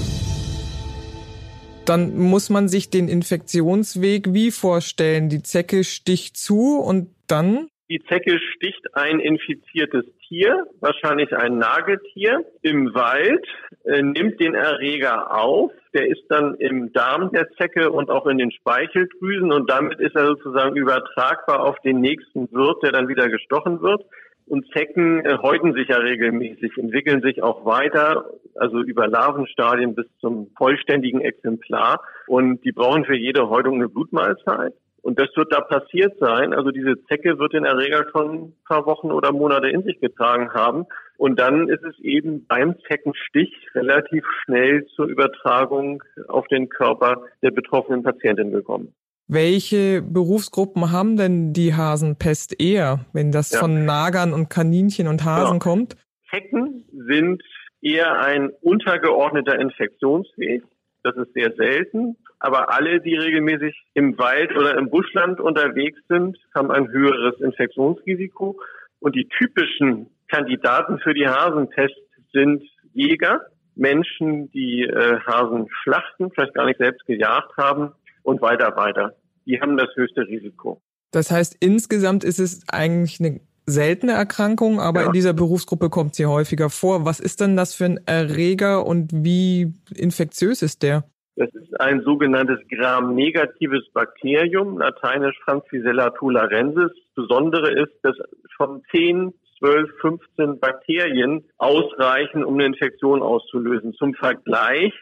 Dann 1.86 2.16
muss 2.16 2.52
man 2.52 2.68
sich 2.68 2.92
den 2.92 3.10
Infektionsweg 3.10 4.34
wie 4.34 4.52
vorstellen? 4.52 5.30
Die 5.30 5.42
Zecke 5.42 5.84
sticht 5.84 6.38
zu 6.38 6.78
und 6.78 7.10
dann? 7.28 7.68
Die 7.94 8.02
Zecke 8.06 8.40
sticht 8.56 8.96
ein 8.96 9.20
infiziertes 9.20 10.04
Tier, 10.28 10.66
wahrscheinlich 10.80 11.32
ein 11.32 11.60
Nagetier, 11.60 12.44
im 12.64 12.92
Wald, 12.96 13.46
äh, 13.84 14.02
nimmt 14.02 14.40
den 14.40 14.56
Erreger 14.56 15.32
auf. 15.32 15.72
Der 15.94 16.08
ist 16.08 16.24
dann 16.28 16.56
im 16.56 16.92
Darm 16.92 17.32
der 17.32 17.52
Zecke 17.52 17.92
und 17.92 18.10
auch 18.10 18.26
in 18.26 18.40
den 18.40 18.50
Speicheldrüsen 18.50 19.52
und 19.52 19.70
damit 19.70 20.00
ist 20.00 20.16
er 20.16 20.26
sozusagen 20.26 20.76
übertragbar 20.76 21.64
auf 21.64 21.80
den 21.82 22.02
nächsten 22.02 22.52
Wirt, 22.52 22.82
der 22.82 22.94
dann 22.94 23.10
wieder 23.10 23.30
gestochen 23.30 23.84
wird. 23.84 24.04
Und 24.48 24.66
Zecken 24.76 25.24
äh, 25.24 25.38
häuten 25.38 25.74
sich 25.74 25.90
ja 25.90 25.98
regelmäßig, 25.98 26.76
entwickeln 26.80 27.22
sich 27.22 27.44
auch 27.44 27.64
weiter, 27.64 28.26
also 28.56 28.82
über 28.82 29.08
Larvenstadien 29.08 29.94
bis 29.94 30.08
zum 30.20 30.50
vollständigen 30.58 31.22
Exemplar. 31.22 32.02
Und 32.26 32.66
die 32.66 32.72
brauchen 32.72 33.06
für 33.06 33.16
jede 33.16 33.50
Häutung 33.50 33.76
eine 33.76 33.88
Blutmahlzeit. 33.88 34.74
Und 35.04 35.20
das 35.20 35.28
wird 35.36 35.52
da 35.52 35.60
passiert 35.60 36.18
sein. 36.20 36.54
Also 36.54 36.72
diese 36.72 36.96
Zecke 37.08 37.38
wird 37.38 37.52
den 37.52 37.66
Erreger 37.66 38.06
schon 38.12 38.36
ein 38.36 38.54
paar 38.66 38.86
Wochen 38.86 39.12
oder 39.12 39.34
Monate 39.34 39.68
in 39.70 39.84
sich 39.84 40.00
getragen 40.00 40.54
haben. 40.54 40.86
Und 41.18 41.40
dann 41.40 41.68
ist 41.68 41.84
es 41.84 42.00
eben 42.00 42.48
beim 42.48 42.76
Zeckenstich 42.88 43.54
relativ 43.76 44.26
schnell 44.44 44.86
zur 44.96 45.08
Übertragung 45.08 46.02
auf 46.30 46.48
den 46.48 46.70
Körper 46.70 47.24
der 47.42 47.52
betroffenen 47.52 48.02
Patientin 48.02 48.52
gekommen. 48.52 48.94
Welche 49.28 50.02
Berufsgruppen 50.02 50.92
haben 50.92 51.18
denn 51.18 51.52
die 51.52 51.74
Hasenpest 51.74 52.62
eher, 52.62 53.06
wenn 53.12 53.32
das 53.32 53.52
ja. 53.52 53.60
von 53.60 53.86
Nagern 53.86 54.32
und 54.32 54.50
Kaninchen 54.50 55.08
und 55.08 55.26
Hasen 55.26 55.56
ja. 55.56 55.60
kommt? 55.60 55.98
Zecken 56.30 56.86
sind 56.92 57.44
eher 57.82 58.22
ein 58.22 58.52
untergeordneter 58.62 59.60
Infektionsweg. 59.60 60.64
Das 61.04 61.16
ist 61.18 61.34
sehr 61.34 61.54
selten. 61.58 62.16
Aber 62.44 62.74
alle, 62.74 63.00
die 63.00 63.16
regelmäßig 63.16 63.74
im 63.94 64.18
Wald 64.18 64.52
oder 64.52 64.78
im 64.78 64.90
Buschland 64.90 65.40
unterwegs 65.40 65.98
sind, 66.10 66.38
haben 66.54 66.72
ein 66.72 66.90
höheres 66.90 67.40
Infektionsrisiko. 67.40 68.60
Und 69.00 69.16
die 69.16 69.30
typischen 69.30 70.08
Kandidaten 70.28 71.00
für 71.00 71.14
die 71.14 71.26
Hasentests 71.26 71.98
sind 72.34 72.62
Jäger, 72.94 73.48
Menschen, 73.76 74.52
die 74.52 74.84
äh, 74.84 75.20
Hasen 75.22 75.70
schlachten, 75.84 76.32
vielleicht 76.32 76.54
gar 76.54 76.66
nicht 76.66 76.80
selbst 76.80 77.06
gejagt 77.06 77.56
haben 77.56 77.94
und 78.24 78.42
weiter 78.42 78.76
weiter. 78.76 79.16
Die 79.46 79.62
haben 79.62 79.78
das 79.78 79.96
höchste 79.96 80.28
Risiko. 80.28 80.82
Das 81.12 81.32
heißt, 81.32 81.56
insgesamt 81.62 82.26
ist 82.26 82.40
es 82.40 82.66
eigentlich 82.68 83.22
eine 83.22 83.40
seltene 83.66 84.12
Erkrankung, 84.12 84.82
aber 84.82 85.02
ja. 85.02 85.08
in 85.08 85.14
dieser 85.14 85.32
Berufsgruppe 85.32 85.90
kommt 85.90 86.16
sie 86.16 86.26
häufiger 86.26 86.70
vor. 86.70 87.06
Was 87.06 87.22
ist 87.22 87.40
denn 87.40 87.56
das 87.56 87.74
für 87.74 87.86
ein 87.86 88.00
Erreger 88.06 88.86
und 88.86 89.12
wie 89.14 89.74
infektiös 89.96 90.62
ist 90.62 90.84
der? 90.84 91.06
Das 91.36 91.50
ist 91.56 91.80
ein 91.82 92.02
sogenanntes 92.02 92.60
Gram-negatives 92.70 93.90
Bakterium, 93.92 94.78
lateinisch 94.78 95.38
Francisella 95.44 96.12
tularensis. 96.12 96.92
Das 96.94 97.26
Besondere 97.26 97.72
ist, 97.72 97.94
dass 98.04 98.16
von 98.56 98.84
10, 98.92 99.34
12, 99.58 99.90
15 100.02 100.60
Bakterien 100.60 101.44
ausreichen, 101.58 102.44
um 102.44 102.56
eine 102.56 102.66
Infektion 102.68 103.24
auszulösen. 103.24 103.94
Zum 103.94 104.14
Vergleich, 104.14 104.94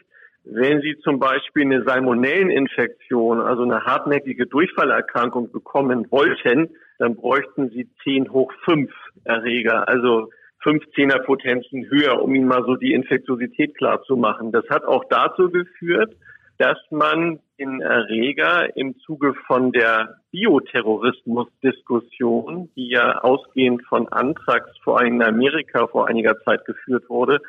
wenn 0.44 0.80
Sie 0.80 0.96
zum 1.04 1.18
Beispiel 1.18 1.64
eine 1.64 1.84
Salmonelleninfektion, 1.84 3.40
also 3.40 3.64
eine 3.64 3.84
hartnäckige 3.84 4.46
Durchfallerkrankung 4.46 5.52
bekommen 5.52 6.10
wollten, 6.10 6.70
dann 6.98 7.16
bräuchten 7.16 7.68
Sie 7.70 7.88
10 8.04 8.32
hoch 8.32 8.52
5 8.64 8.90
Erreger, 9.24 9.86
also 9.86 10.30
15er 10.64 11.18
Potenzen 11.20 11.88
höher, 11.90 12.22
um 12.22 12.34
Ihnen 12.34 12.46
mal 12.46 12.64
so 12.64 12.76
die 12.76 12.92
Infektiosität 12.92 13.76
klar 13.76 14.02
zu 14.02 14.16
machen. 14.16 14.52
Das 14.52 14.68
hat 14.70 14.84
auch 14.84 15.04
dazu 15.10 15.50
geführt, 15.50 16.14
dass 16.58 16.78
man 16.90 17.40
den 17.58 17.80
Erreger 17.80 18.76
im 18.76 18.96
Zuge 19.00 19.34
von 19.46 19.72
der 19.72 20.18
Bioterrorismus-Diskussion, 20.30 22.68
die 22.76 22.90
ja 22.90 23.18
ausgehend 23.18 23.84
von 23.86 24.06
Antrax 24.08 24.70
vor 24.84 25.00
allem 25.00 25.14
in 25.14 25.22
Amerika 25.22 25.88
vor 25.88 26.06
einiger 26.08 26.38
Zeit 26.42 26.64
geführt 26.64 27.08
wurde, 27.08 27.40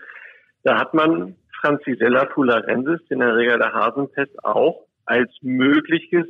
da 0.63 0.79
hat 0.79 0.93
man 0.93 1.35
Francisella 1.61 2.25
tularensis, 2.25 3.01
den 3.09 3.21
Erreger 3.21 3.57
der 3.57 3.73
Hasenpest, 3.73 4.43
auch 4.43 4.85
als 5.05 5.31
mögliches 5.41 6.25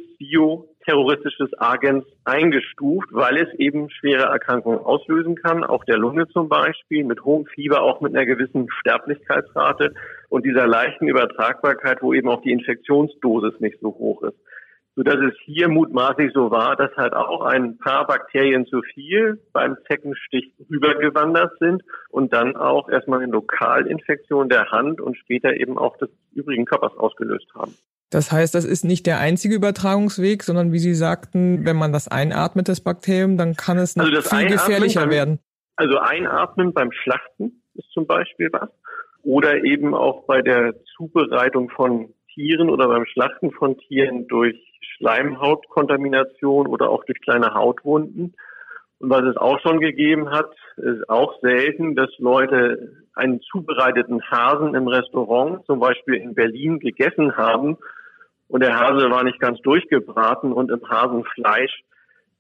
bioterroristisches 0.86 1.50
Agens 1.60 2.06
eingestuft, 2.26 3.08
weil 3.12 3.38
es 3.38 3.54
eben 3.60 3.90
schwere 3.90 4.24
Erkrankungen 4.24 4.80
auslösen 4.80 5.36
kann, 5.36 5.64
auch 5.64 5.84
der 5.86 5.98
Lunge 5.98 6.28
zum 6.30 6.50
Beispiel, 6.50 7.04
mit 7.04 7.24
hohem 7.24 7.46
Fieber, 7.46 7.82
auch 7.82 8.02
mit 8.02 8.16
einer 8.16 8.26
gewissen 8.26 8.68
Sterblichkeitsrate 8.80 9.94
und 10.30 10.46
dieser 10.46 10.68
leichten 10.68 11.08
Übertragbarkeit, 11.08 12.02
wo 12.02 12.14
eben 12.14 12.30
auch 12.30 12.42
die 12.42 12.52
Infektionsdosis 12.52 13.60
nicht 13.60 13.80
so 13.82 13.90
hoch 13.90 14.24
ist. 14.24 14.38
Sodass 14.96 15.16
es 15.16 15.34
hier 15.46 15.70
mutmaßlich 15.70 16.34
so 16.34 16.52
war, 16.52 16.76
dass 16.76 16.96
halt 16.96 17.14
auch 17.14 17.42
ein 17.42 17.80
paar 17.80 18.06
Bakterien 18.06 18.68
zu 18.68 18.84
viel 18.84 19.42
beim 19.52 19.76
Zeckenstich 19.88 20.54
rübergewandert 20.70 21.58
sind 21.60 21.82
und 22.10 22.32
dann 22.32 22.56
auch 22.56 22.90
erstmal 22.90 23.24
eine 23.24 23.32
Lokalinfektion 23.32 24.50
der 24.50 24.70
Hand 24.70 25.02
und 25.02 25.18
später 25.18 25.56
eben 25.56 25.80
auch 25.80 25.98
des 25.98 26.10
übrigen 26.34 26.66
Körpers 26.66 26.96
ausgelöst 26.96 27.48
haben. 27.56 27.74
Das 28.14 28.32
heißt, 28.32 28.54
das 28.54 28.64
ist 28.64 28.84
nicht 28.84 29.08
der 29.08 29.20
einzige 29.20 29.56
Übertragungsweg, 29.56 30.44
sondern 30.44 30.72
wie 30.72 30.78
Sie 30.78 30.94
sagten, 30.94 31.66
wenn 31.66 31.76
man 31.76 31.92
das 31.92 32.08
einatmet, 32.08 32.70
das 32.70 32.80
Bakterium, 32.80 33.38
dann 33.38 33.56
kann 33.56 33.80
es 33.80 33.96
noch 33.96 34.06
also 34.06 34.22
viel 34.22 34.50
gefährlicher 34.50 35.02
beim, 35.02 35.10
werden. 35.10 35.40
Also 35.78 35.98
einatmen 35.98 36.74
beim 36.74 36.92
Schlachten 36.92 37.64
ist 37.74 37.90
zum 37.92 38.06
Beispiel 38.06 38.50
was. 38.52 38.70
Oder 39.24 39.64
eben 39.64 39.96
auch 39.96 40.26
bei 40.28 40.44
der 40.44 40.76
Zubereitung 40.96 41.72
von 41.72 42.14
Tieren 42.32 42.70
oder 42.70 42.88
beim 42.88 43.06
Schlachten 43.08 43.52
von 43.52 43.80
Tieren 43.80 44.28
durch 44.28 44.58
Schleimhautkontamination 44.98 46.68
oder 46.68 46.90
auch 46.90 47.04
durch 47.06 47.20
kleine 47.22 47.56
Hautwunden. 47.56 48.36
Und 49.00 49.10
was 49.10 49.24
es 49.24 49.38
auch 49.38 49.60
schon 49.62 49.80
gegeben 49.80 50.30
hat, 50.30 50.52
ist 50.78 51.10
auch 51.10 51.34
selten, 51.42 51.96
dass 51.96 52.10
Leute 52.20 53.06
einen 53.16 53.42
zubereiteten 53.42 54.22
Hasen 54.30 54.76
im 54.76 54.88
Restaurant, 54.88 55.66
zum 55.66 55.80
Beispiel 55.80 56.16
in 56.16 56.36
Berlin, 56.36 56.78
gegessen 56.80 57.38
haben 57.38 57.78
und 58.48 58.62
der 58.62 58.78
Hase 58.78 59.10
war 59.10 59.24
nicht 59.24 59.40
ganz 59.40 59.60
durchgebraten 59.62 60.54
und 60.54 60.72
im 60.72 60.88
Hasenfleisch 60.88 61.84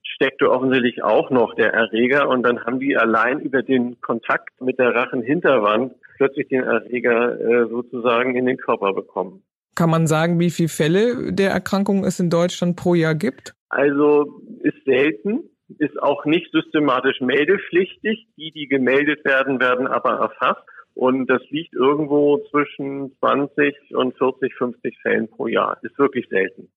steckte 0.03 0.51
offensichtlich 0.51 1.03
auch 1.03 1.29
noch 1.29 1.55
der 1.55 1.73
Erreger 1.73 2.29
und 2.29 2.43
dann 2.43 2.63
haben 2.65 2.79
die 2.79 2.97
allein 2.97 3.39
über 3.39 3.63
den 3.63 3.99
Kontakt 4.01 4.49
mit 4.61 4.77
der 4.77 4.93
Rachenhinterwand 4.93 5.93
plötzlich 6.17 6.47
den 6.49 6.63
Erreger 6.63 7.39
äh, 7.39 7.69
sozusagen 7.69 8.35
in 8.35 8.45
den 8.45 8.57
Körper 8.57 8.93
bekommen. 8.93 9.43
Kann 9.75 9.89
man 9.89 10.05
sagen, 10.05 10.39
wie 10.39 10.51
viele 10.51 10.69
Fälle 10.69 11.33
der 11.33 11.49
Erkrankung 11.49 12.03
es 12.03 12.19
in 12.19 12.29
Deutschland 12.29 12.75
pro 12.75 12.93
Jahr 12.93 13.15
gibt? 13.15 13.55
Also 13.69 14.41
ist 14.61 14.85
selten, 14.85 15.49
ist 15.79 16.01
auch 16.01 16.25
nicht 16.25 16.51
systematisch 16.51 17.19
meldepflichtig. 17.21 18.27
Die, 18.37 18.51
die 18.51 18.67
gemeldet 18.67 19.25
werden, 19.25 19.59
werden 19.59 19.87
aber 19.87 20.11
erfasst. 20.11 20.63
Und 20.95 21.27
das 21.27 21.41
liegt 21.49 21.73
irgendwo 21.73 22.37
zwischen 22.51 23.15
20 23.19 23.95
und 23.95 24.17
40, 24.17 24.53
50 24.55 24.99
Fällen 25.01 25.27
pro 25.27 25.47
Jahr. 25.47 25.77
Ist 25.81 25.97
wirklich 25.97 26.27
selten. 26.29 26.69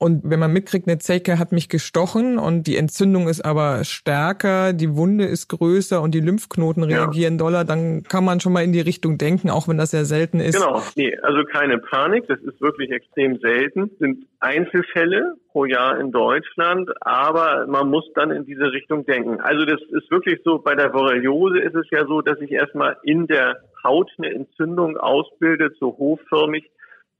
Und 0.00 0.22
wenn 0.22 0.38
man 0.38 0.52
mitkriegt, 0.52 0.86
eine 0.86 0.98
Zecke 0.98 1.40
hat 1.40 1.50
mich 1.50 1.68
gestochen 1.68 2.38
und 2.38 2.68
die 2.68 2.76
Entzündung 2.76 3.26
ist 3.26 3.44
aber 3.44 3.82
stärker, 3.82 4.72
die 4.72 4.94
Wunde 4.94 5.24
ist 5.24 5.48
größer 5.48 6.00
und 6.00 6.14
die 6.14 6.20
Lymphknoten 6.20 6.84
reagieren 6.84 7.34
ja. 7.34 7.38
doller, 7.38 7.64
dann 7.64 8.04
kann 8.04 8.24
man 8.24 8.38
schon 8.38 8.52
mal 8.52 8.62
in 8.62 8.72
die 8.72 8.80
Richtung 8.80 9.18
denken, 9.18 9.50
auch 9.50 9.66
wenn 9.66 9.76
das 9.76 9.90
sehr 9.90 10.04
selten 10.04 10.38
ist. 10.38 10.54
Genau, 10.54 10.80
nee, 10.94 11.18
also 11.22 11.42
keine 11.42 11.78
Panik, 11.78 12.28
das 12.28 12.38
ist 12.42 12.60
wirklich 12.60 12.92
extrem 12.92 13.38
selten. 13.40 13.90
Das 13.90 13.98
sind 13.98 14.26
Einzelfälle 14.38 15.34
pro 15.50 15.64
Jahr 15.64 15.98
in 15.98 16.12
Deutschland, 16.12 16.90
aber 17.00 17.66
man 17.66 17.90
muss 17.90 18.04
dann 18.14 18.30
in 18.30 18.44
diese 18.46 18.70
Richtung 18.70 19.04
denken. 19.04 19.40
Also 19.40 19.64
das 19.64 19.80
ist 19.90 20.08
wirklich 20.12 20.40
so, 20.44 20.58
bei 20.58 20.76
der 20.76 20.90
Borreliose 20.90 21.58
ist 21.58 21.74
es 21.74 21.86
ja 21.90 22.06
so, 22.06 22.20
dass 22.20 22.38
sich 22.38 22.52
erstmal 22.52 22.98
in 23.02 23.26
der 23.26 23.56
Haut 23.82 24.12
eine 24.18 24.32
Entzündung 24.32 24.96
ausbildet, 24.96 25.76
so 25.80 25.88
hochförmig 25.98 26.70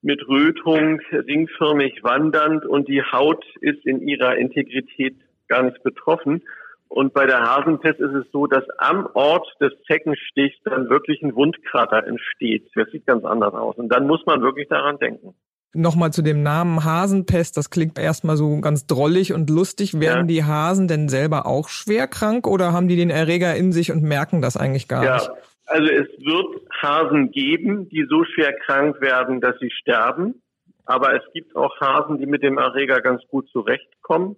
mit 0.02 0.26
Rötung 0.28 1.00
ringförmig 1.12 2.02
wandernd 2.02 2.64
und 2.64 2.88
die 2.88 3.02
Haut 3.02 3.44
ist 3.60 3.84
in 3.84 4.00
ihrer 4.00 4.36
Integrität 4.36 5.16
gar 5.48 5.62
nicht 5.62 5.82
betroffen. 5.82 6.42
Und 6.88 7.12
bei 7.12 7.26
der 7.26 7.40
Hasenpest 7.40 8.00
ist 8.00 8.14
es 8.14 8.24
so, 8.32 8.46
dass 8.46 8.64
am 8.78 9.08
Ort 9.12 9.46
des 9.60 9.72
Zeckenstichs 9.86 10.56
dann 10.64 10.88
wirklich 10.88 11.20
ein 11.22 11.34
Wundkrater 11.34 12.06
entsteht. 12.06 12.70
Das 12.74 12.90
sieht 12.90 13.06
ganz 13.06 13.24
anders 13.24 13.52
aus. 13.52 13.76
Und 13.76 13.90
dann 13.90 14.06
muss 14.06 14.24
man 14.24 14.40
wirklich 14.40 14.68
daran 14.68 14.98
denken. 14.98 15.34
Nochmal 15.74 16.14
zu 16.14 16.22
dem 16.22 16.42
Namen 16.42 16.82
Hasenpest. 16.82 17.58
Das 17.58 17.68
klingt 17.68 17.98
erstmal 17.98 18.38
so 18.38 18.58
ganz 18.60 18.86
drollig 18.86 19.34
und 19.34 19.50
lustig. 19.50 20.00
Werden 20.00 20.20
ja. 20.28 20.34
die 20.34 20.44
Hasen 20.44 20.88
denn 20.88 21.10
selber 21.10 21.44
auch 21.46 21.68
schwer 21.68 22.06
krank 22.06 22.46
oder 22.46 22.72
haben 22.72 22.88
die 22.88 22.96
den 22.96 23.10
Erreger 23.10 23.54
in 23.54 23.72
sich 23.72 23.92
und 23.92 24.02
merken 24.02 24.40
das 24.40 24.56
eigentlich 24.56 24.88
gar 24.88 25.04
ja. 25.04 25.14
nicht? 25.16 25.30
Also 25.68 25.92
es 25.92 26.08
wird 26.24 26.62
Hasen 26.80 27.30
geben, 27.30 27.90
die 27.90 28.06
so 28.08 28.24
schwer 28.24 28.54
krank 28.54 29.02
werden, 29.02 29.42
dass 29.42 29.58
sie 29.58 29.70
sterben. 29.70 30.42
Aber 30.86 31.14
es 31.14 31.22
gibt 31.34 31.54
auch 31.54 31.78
Hasen, 31.78 32.16
die 32.18 32.24
mit 32.24 32.42
dem 32.42 32.56
Erreger 32.56 33.02
ganz 33.02 33.22
gut 33.28 33.46
zurechtkommen. 33.50 34.36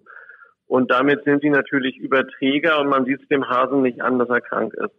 Und 0.67 0.91
damit 0.91 1.23
sind 1.23 1.41
sie 1.41 1.49
natürlich 1.49 1.95
Überträger 1.97 2.81
und 2.81 2.89
man 2.89 3.05
sieht 3.05 3.21
es 3.21 3.27
dem 3.29 3.47
Hasen 3.47 3.81
nicht 3.81 4.01
an, 4.01 4.19
dass 4.19 4.27
er 4.27 4.41
krank 4.41 4.73
ist. 4.73 4.91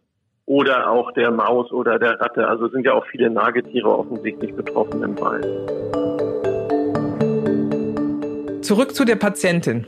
Oder 0.45 0.89
auch 0.89 1.11
der 1.11 1.29
Maus 1.29 1.71
oder 1.71 1.99
der 1.99 2.19
Ratte. 2.19 2.47
Also 2.47 2.67
sind 2.69 2.83
ja 2.83 2.93
auch 2.93 3.05
viele 3.05 3.29
Nagetiere 3.29 3.95
offensichtlich 3.95 4.55
betroffen 4.55 5.03
im 5.03 5.19
Wald. 5.19 5.45
Zurück 8.65 8.95
zu 8.95 9.05
der 9.05 9.17
Patientin. 9.17 9.85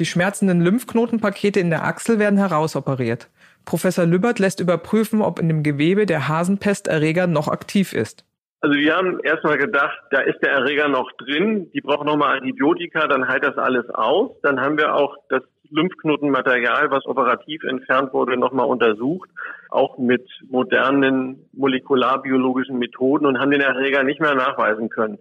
Die 0.00 0.06
schmerzenden 0.06 0.60
Lymphknotenpakete 0.60 1.60
in 1.60 1.70
der 1.70 1.84
Achsel 1.84 2.18
werden 2.18 2.36
herausoperiert. 2.36 3.28
Professor 3.64 4.06
Lübbert 4.06 4.38
lässt 4.38 4.60
überprüfen, 4.60 5.22
ob 5.22 5.38
in 5.38 5.48
dem 5.48 5.62
Gewebe 5.62 6.06
der 6.06 6.28
Hasenpesterreger 6.28 7.26
noch 7.26 7.48
aktiv 7.48 7.92
ist. 7.92 8.24
Also 8.64 8.78
wir 8.78 8.96
haben 8.96 9.20
erstmal 9.20 9.58
gedacht, 9.58 9.98
da 10.10 10.20
ist 10.20 10.40
der 10.42 10.52
Erreger 10.52 10.88
noch 10.88 11.12
drin, 11.18 11.70
die 11.74 11.82
brauchen 11.82 12.06
nochmal 12.06 12.38
Antibiotika, 12.38 13.06
dann 13.08 13.28
heilt 13.28 13.44
das 13.44 13.58
alles 13.58 13.88
aus. 13.90 14.30
Dann 14.42 14.58
haben 14.58 14.78
wir 14.78 14.94
auch 14.94 15.16
das 15.28 15.42
Lymphknotenmaterial, 15.68 16.90
was 16.90 17.04
operativ 17.04 17.62
entfernt 17.64 18.14
wurde, 18.14 18.38
nochmal 18.38 18.66
untersucht, 18.66 19.28
auch 19.68 19.98
mit 19.98 20.26
modernen 20.48 21.46
molekularbiologischen 21.52 22.78
Methoden 22.78 23.26
und 23.26 23.38
haben 23.38 23.50
den 23.50 23.60
Erreger 23.60 24.02
nicht 24.02 24.20
mehr 24.20 24.34
nachweisen 24.34 24.88
können. 24.88 25.18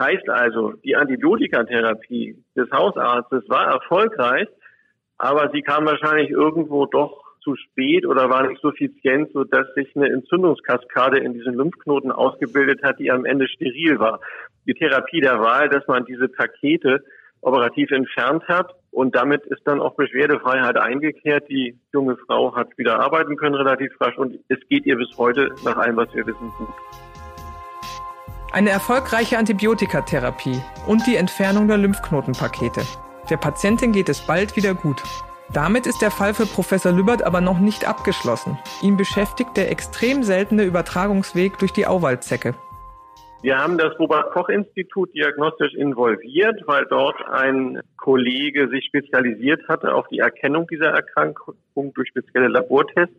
Heißt 0.00 0.30
also, 0.30 0.72
die 0.84 0.96
Antibiotikatherapie 0.96 2.42
des 2.56 2.70
Hausarztes 2.70 3.48
war 3.48 3.66
erfolgreich, 3.66 4.48
aber 5.18 5.50
sie 5.52 5.60
kam 5.60 5.84
wahrscheinlich 5.86 6.30
irgendwo 6.30 6.86
doch 6.86 7.25
zu 7.46 7.54
spät 7.54 8.04
oder 8.04 8.28
war 8.28 8.48
nicht 8.48 8.60
suffizient, 8.60 9.30
so 9.32 9.44
dass 9.44 9.72
sich 9.74 9.94
eine 9.94 10.08
Entzündungskaskade 10.08 11.18
in 11.18 11.32
diesen 11.32 11.54
Lymphknoten 11.54 12.10
ausgebildet 12.10 12.82
hat, 12.82 12.98
die 12.98 13.12
am 13.12 13.24
Ende 13.24 13.46
steril 13.46 14.00
war. 14.00 14.20
Die 14.66 14.74
Therapie 14.74 15.20
der 15.20 15.38
Wahl, 15.40 15.68
dass 15.68 15.86
man 15.86 16.04
diese 16.06 16.26
Pakete 16.26 17.04
operativ 17.42 17.92
entfernt 17.92 18.42
hat 18.48 18.74
und 18.90 19.14
damit 19.14 19.46
ist 19.46 19.62
dann 19.64 19.80
auch 19.80 19.94
Beschwerdefreiheit 19.94 20.76
eingekehrt. 20.76 21.48
Die 21.48 21.78
junge 21.92 22.16
Frau 22.26 22.56
hat 22.56 22.76
wieder 22.76 22.98
arbeiten 22.98 23.36
können 23.36 23.54
relativ 23.54 23.92
rasch 24.00 24.18
und 24.18 24.40
es 24.48 24.58
geht 24.68 24.84
ihr 24.84 24.96
bis 24.96 25.16
heute 25.16 25.54
nach 25.64 25.76
allem, 25.76 25.96
was 25.96 26.12
wir 26.14 26.26
wissen, 26.26 26.50
gut. 26.58 26.68
Eine 28.52 28.70
erfolgreiche 28.70 29.38
Antibiotikatherapie 29.38 30.60
und 30.88 31.06
die 31.06 31.14
Entfernung 31.14 31.68
der 31.68 31.78
Lymphknotenpakete. 31.78 32.80
Der 33.30 33.36
Patientin 33.36 33.92
geht 33.92 34.08
es 34.08 34.20
bald 34.26 34.56
wieder 34.56 34.74
gut. 34.74 35.02
Damit 35.52 35.86
ist 35.86 36.02
der 36.02 36.10
Fall 36.10 36.34
für 36.34 36.46
Professor 36.46 36.92
Lübbert 36.92 37.22
aber 37.22 37.40
noch 37.40 37.58
nicht 37.58 37.88
abgeschlossen. 37.88 38.58
Ihn 38.82 38.96
beschäftigt 38.96 39.56
der 39.56 39.70
extrem 39.70 40.22
seltene 40.22 40.64
Übertragungsweg 40.64 41.58
durch 41.58 41.72
die 41.72 41.86
Auwaldzecke. 41.86 42.54
Wir 43.42 43.58
haben 43.58 43.78
das 43.78 43.96
Robert-Koch-Institut 43.98 45.14
diagnostisch 45.14 45.74
involviert, 45.74 46.62
weil 46.66 46.84
dort 46.86 47.16
ein 47.28 47.80
Kollege 47.96 48.68
sich 48.68 48.86
spezialisiert 48.86 49.68
hatte 49.68 49.94
auf 49.94 50.08
die 50.08 50.18
Erkennung 50.18 50.66
dieser 50.66 50.88
Erkrankung 50.88 51.54
durch 51.94 52.08
spezielle 52.08 52.48
Labortests. 52.48 53.14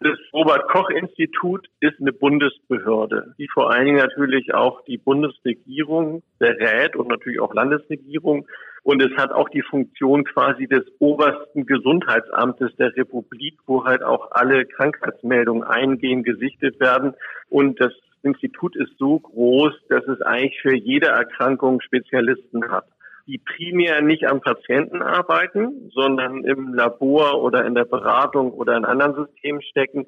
Das 0.00 0.18
Robert-Koch-Institut 0.34 1.68
ist 1.80 1.98
eine 2.00 2.12
Bundesbehörde, 2.12 3.34
die 3.38 3.48
vor 3.48 3.72
allen 3.72 3.86
Dingen 3.86 3.96
natürlich 3.96 4.52
auch 4.52 4.84
die 4.84 4.98
Bundesregierung 4.98 6.22
berät 6.38 6.96
und 6.96 7.08
natürlich 7.08 7.40
auch 7.40 7.54
Landesregierung. 7.54 8.46
Und 8.82 9.02
es 9.02 9.16
hat 9.16 9.32
auch 9.32 9.48
die 9.48 9.62
Funktion 9.62 10.24
quasi 10.24 10.66
des 10.66 10.84
obersten 10.98 11.64
Gesundheitsamtes 11.64 12.76
der 12.76 12.94
Republik, 12.94 13.58
wo 13.66 13.84
halt 13.84 14.02
auch 14.02 14.32
alle 14.32 14.66
Krankheitsmeldungen 14.66 15.64
eingehen, 15.64 16.22
gesichtet 16.22 16.78
werden. 16.78 17.14
Und 17.48 17.80
das 17.80 17.92
Institut 18.22 18.76
ist 18.76 18.92
so 18.98 19.18
groß, 19.18 19.72
dass 19.88 20.04
es 20.08 20.20
eigentlich 20.20 20.60
für 20.60 20.76
jede 20.76 21.06
Erkrankung 21.06 21.80
Spezialisten 21.80 22.70
hat, 22.70 22.86
die 23.26 23.38
primär 23.38 24.02
nicht 24.02 24.26
am 24.26 24.40
Patienten 24.40 25.02
arbeiten, 25.02 25.90
sondern 25.92 26.44
im 26.44 26.74
Labor 26.74 27.42
oder 27.42 27.64
in 27.64 27.74
der 27.74 27.84
Beratung 27.84 28.52
oder 28.52 28.76
in 28.76 28.84
anderen 28.84 29.26
Systemen 29.26 29.62
stecken, 29.62 30.06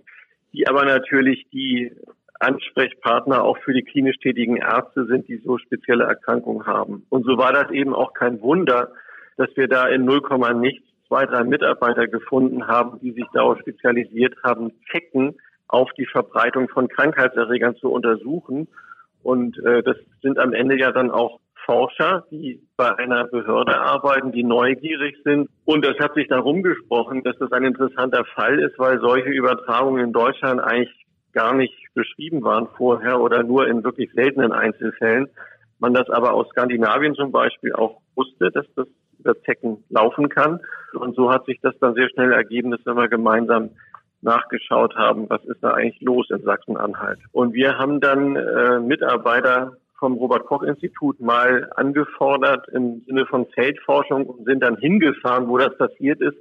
die 0.52 0.68
aber 0.68 0.84
natürlich 0.84 1.46
die 1.52 1.92
Ansprechpartner 2.40 3.42
auch 3.42 3.58
für 3.58 3.72
die 3.72 3.82
klinisch 3.82 4.18
tätigen 4.18 4.56
Ärzte 4.56 5.06
sind, 5.06 5.26
die 5.26 5.38
so 5.38 5.58
spezielle 5.58 6.04
Erkrankungen 6.04 6.66
haben. 6.66 7.04
Und 7.08 7.26
so 7.26 7.36
war 7.36 7.52
das 7.52 7.70
eben 7.72 7.94
auch 7.94 8.14
kein 8.14 8.40
Wunder, 8.40 8.92
dass 9.36 9.48
wir 9.56 9.66
da 9.66 9.88
in 9.88 10.04
0, 10.04 10.20
nichts 10.54 10.86
zwei, 11.08 11.26
drei 11.26 11.42
Mitarbeiter 11.42 12.06
gefunden 12.06 12.66
haben, 12.68 13.00
die 13.00 13.12
sich 13.12 13.26
darauf 13.32 13.58
spezialisiert 13.58 14.36
haben, 14.44 14.72
Zecken 14.92 15.34
auf 15.66 15.90
die 15.98 16.06
Verbreitung 16.06 16.68
von 16.68 16.88
Krankheitserregern 16.88 17.76
zu 17.76 17.90
untersuchen. 17.90 18.68
Und 19.22 19.58
äh, 19.64 19.82
das 19.82 19.96
sind 20.22 20.38
am 20.38 20.52
Ende 20.52 20.78
ja 20.78 20.92
dann 20.92 21.10
auch 21.10 21.40
Forscher, 21.68 22.24
die 22.30 22.62
bei 22.78 22.96
einer 22.96 23.24
Behörde 23.24 23.78
arbeiten, 23.78 24.32
die 24.32 24.42
neugierig 24.42 25.16
sind. 25.22 25.50
Und 25.66 25.84
das 25.84 25.98
hat 25.98 26.14
sich 26.14 26.26
darum 26.28 26.62
gesprochen, 26.62 27.22
dass 27.24 27.36
das 27.38 27.52
ein 27.52 27.64
interessanter 27.64 28.24
Fall 28.34 28.58
ist, 28.58 28.78
weil 28.78 28.98
solche 29.00 29.28
Übertragungen 29.28 30.02
in 30.06 30.12
Deutschland 30.14 30.60
eigentlich 30.60 31.06
gar 31.32 31.54
nicht 31.54 31.74
beschrieben 31.92 32.42
waren 32.42 32.68
vorher 32.78 33.20
oder 33.20 33.42
nur 33.42 33.68
in 33.68 33.84
wirklich 33.84 34.10
seltenen 34.14 34.52
Einzelfällen. 34.52 35.28
Man 35.78 35.92
das 35.92 36.08
aber 36.08 36.32
aus 36.32 36.48
Skandinavien 36.48 37.14
zum 37.14 37.32
Beispiel 37.32 37.74
auch 37.74 38.00
wusste, 38.16 38.50
dass 38.50 38.66
das 38.74 38.88
über 39.18 39.38
Zecken 39.42 39.84
laufen 39.90 40.30
kann. 40.30 40.60
Und 40.94 41.16
so 41.16 41.30
hat 41.30 41.44
sich 41.44 41.60
das 41.60 41.78
dann 41.80 41.94
sehr 41.94 42.08
schnell 42.08 42.32
ergeben, 42.32 42.70
dass 42.70 42.84
wir 42.86 43.08
gemeinsam 43.08 43.70
nachgeschaut 44.22 44.96
haben, 44.96 45.28
was 45.28 45.44
ist 45.44 45.62
da 45.62 45.72
eigentlich 45.72 46.00
los 46.00 46.30
in 46.30 46.42
Sachsen-Anhalt. 46.42 47.20
Und 47.32 47.52
wir 47.52 47.78
haben 47.78 48.00
dann 48.00 48.36
äh, 48.36 48.80
Mitarbeiter 48.80 49.76
vom 49.98 50.14
Robert-Koch-Institut 50.14 51.20
mal 51.20 51.70
angefordert 51.76 52.66
im 52.72 53.02
Sinne 53.06 53.26
von 53.26 53.46
Feldforschung 53.46 54.26
und 54.26 54.44
sind 54.46 54.62
dann 54.62 54.76
hingefahren, 54.76 55.48
wo 55.48 55.58
das 55.58 55.76
passiert 55.76 56.20
ist. 56.20 56.36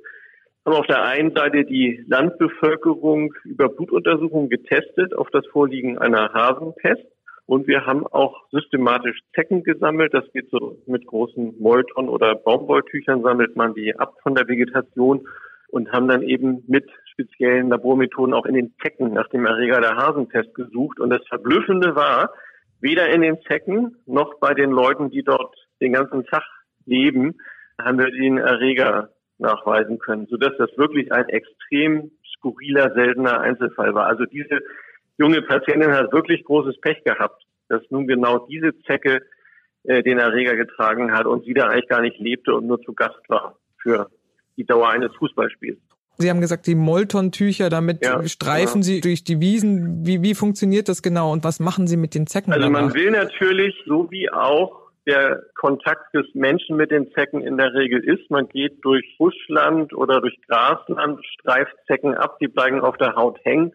Haben 0.66 0.76
auf 0.76 0.88
der 0.88 1.04
einen 1.04 1.34
Seite 1.34 1.66
die 1.66 2.04
Landbevölkerung 2.08 3.34
über 3.46 3.70
Blutuntersuchungen 3.70 4.50
getestet 4.50 5.16
auf 5.16 5.30
das 5.32 5.46
Vorliegen 5.48 5.98
einer 5.98 6.34
Hasentest. 6.34 7.06
Und 7.46 7.66
wir 7.68 7.86
haben 7.86 8.06
auch 8.06 8.44
systematisch 8.52 9.20
Zecken 9.34 9.64
gesammelt. 9.64 10.14
Das 10.14 10.26
geht 10.34 10.50
so 10.50 10.78
mit 10.86 11.06
großen 11.06 11.56
Molton 11.60 12.10
oder 12.10 12.36
Baumwolltüchern 12.36 13.24
sammelt 13.24 13.56
man 13.56 13.74
die 13.74 13.98
ab 13.98 14.16
von 14.22 14.36
der 14.36 14.48
Vegetation 14.50 15.26
und 15.70 15.92
haben 15.94 16.10
dann 16.10 16.24
eben 16.24 16.64
mit 16.68 16.90
speziellen 17.06 17.70
Labormethoden 17.70 18.34
auch 18.34 18.46
in 18.46 18.56
den 18.56 18.74
Zecken 18.82 19.14
nach 19.14 19.30
dem 19.30 19.46
Erreger 19.46 19.80
der 19.80 19.96
Hasentest 19.96 20.54
gesucht. 20.54 21.00
Und 21.00 21.10
das 21.10 21.26
Verblüffende 21.28 21.96
war, 21.96 22.32
weder 22.80 23.10
in 23.10 23.22
den 23.22 23.42
Zecken 23.42 23.98
noch 24.06 24.40
bei 24.40 24.54
den 24.54 24.72
Leuten, 24.72 25.10
die 25.10 25.24
dort 25.24 25.56
den 25.82 25.94
ganzen 25.94 26.26
Tag 26.26 26.44
leben, 26.86 27.36
haben 27.80 28.00
wir 28.00 28.12
den 28.12 28.38
Erreger 28.38 29.10
nachweisen 29.38 30.00
können, 30.00 30.28
sodass 30.28 30.54
das 30.58 30.76
wirklich 30.78 31.12
ein 31.12 31.30
extrem 31.30 32.12
skurriler, 32.36 32.94
seltener 32.94 33.40
Einzelfall 33.40 33.94
war. 33.94 34.08
Also 34.08 34.26
diese 34.26 34.60
junge 35.18 35.42
Patientin 35.42 35.92
hat 35.94 36.12
wirklich 36.12 36.44
großes 36.44 36.80
Pech 36.82 37.04
gehabt, 37.04 37.44
dass 37.70 37.82
nun 37.90 38.08
genau 38.08 38.48
diese 38.48 38.78
Zecke 38.82 39.22
äh, 39.84 40.02
den 40.04 40.20
Erreger 40.20 40.56
getragen 40.56 41.12
hat 41.12 41.26
und 41.26 41.46
sie 41.46 41.54
da 41.54 41.68
eigentlich 41.68 41.88
gar 41.88 42.02
nicht 42.02 42.20
lebte 42.20 42.56
und 42.56 42.68
nur 42.68 42.82
zu 42.82 42.94
Gast 42.94 43.20
war 43.28 43.58
für 43.82 44.10
die 44.56 44.66
Dauer 44.66 44.90
eines 44.90 45.14
Fußballspiels. 45.16 45.80
Sie 46.18 46.30
haben 46.30 46.42
gesagt, 46.42 46.66
die 46.68 46.76
Molton-Tücher, 46.76 47.70
damit 47.70 48.04
ja, 48.04 48.26
streifen 48.28 48.82
ja. 48.82 48.84
Sie 48.84 49.02
durch 49.02 49.24
die 49.24 49.40
Wiesen. 49.40 50.06
Wie, 50.06 50.24
wie 50.24 50.34
funktioniert 50.34 50.90
das 50.90 51.02
genau 51.02 51.32
und 51.32 51.44
was 51.44 51.60
machen 51.60 51.88
Sie 51.88 51.98
mit 51.98 52.16
den 52.16 52.26
Zecken? 52.28 52.54
Also 52.54 52.66
danach? 52.66 52.82
man 52.82 52.94
will 52.94 53.12
natürlich, 53.12 53.76
so 53.86 54.10
wie 54.10 54.32
auch 54.32 54.88
der 55.06 55.44
Kontakt 55.56 56.14
des 56.14 56.26
Menschen 56.34 56.76
mit 56.76 56.92
den 56.92 57.12
Zecken 57.14 57.42
in 57.42 57.58
der 57.58 57.74
Regel 57.74 58.04
ist, 58.04 58.30
man 58.30 58.50
geht 58.50 58.84
durch 58.84 59.06
Buschland 59.18 59.94
oder 59.94 60.20
durch 60.20 60.38
Grasland, 60.48 61.24
streift 61.40 61.74
Zecken 61.88 62.14
ab, 62.14 62.38
die 62.40 62.48
bleiben 62.48 62.82
auf 62.82 62.98
der 62.98 63.16
Haut 63.16 63.40
hängen 63.44 63.72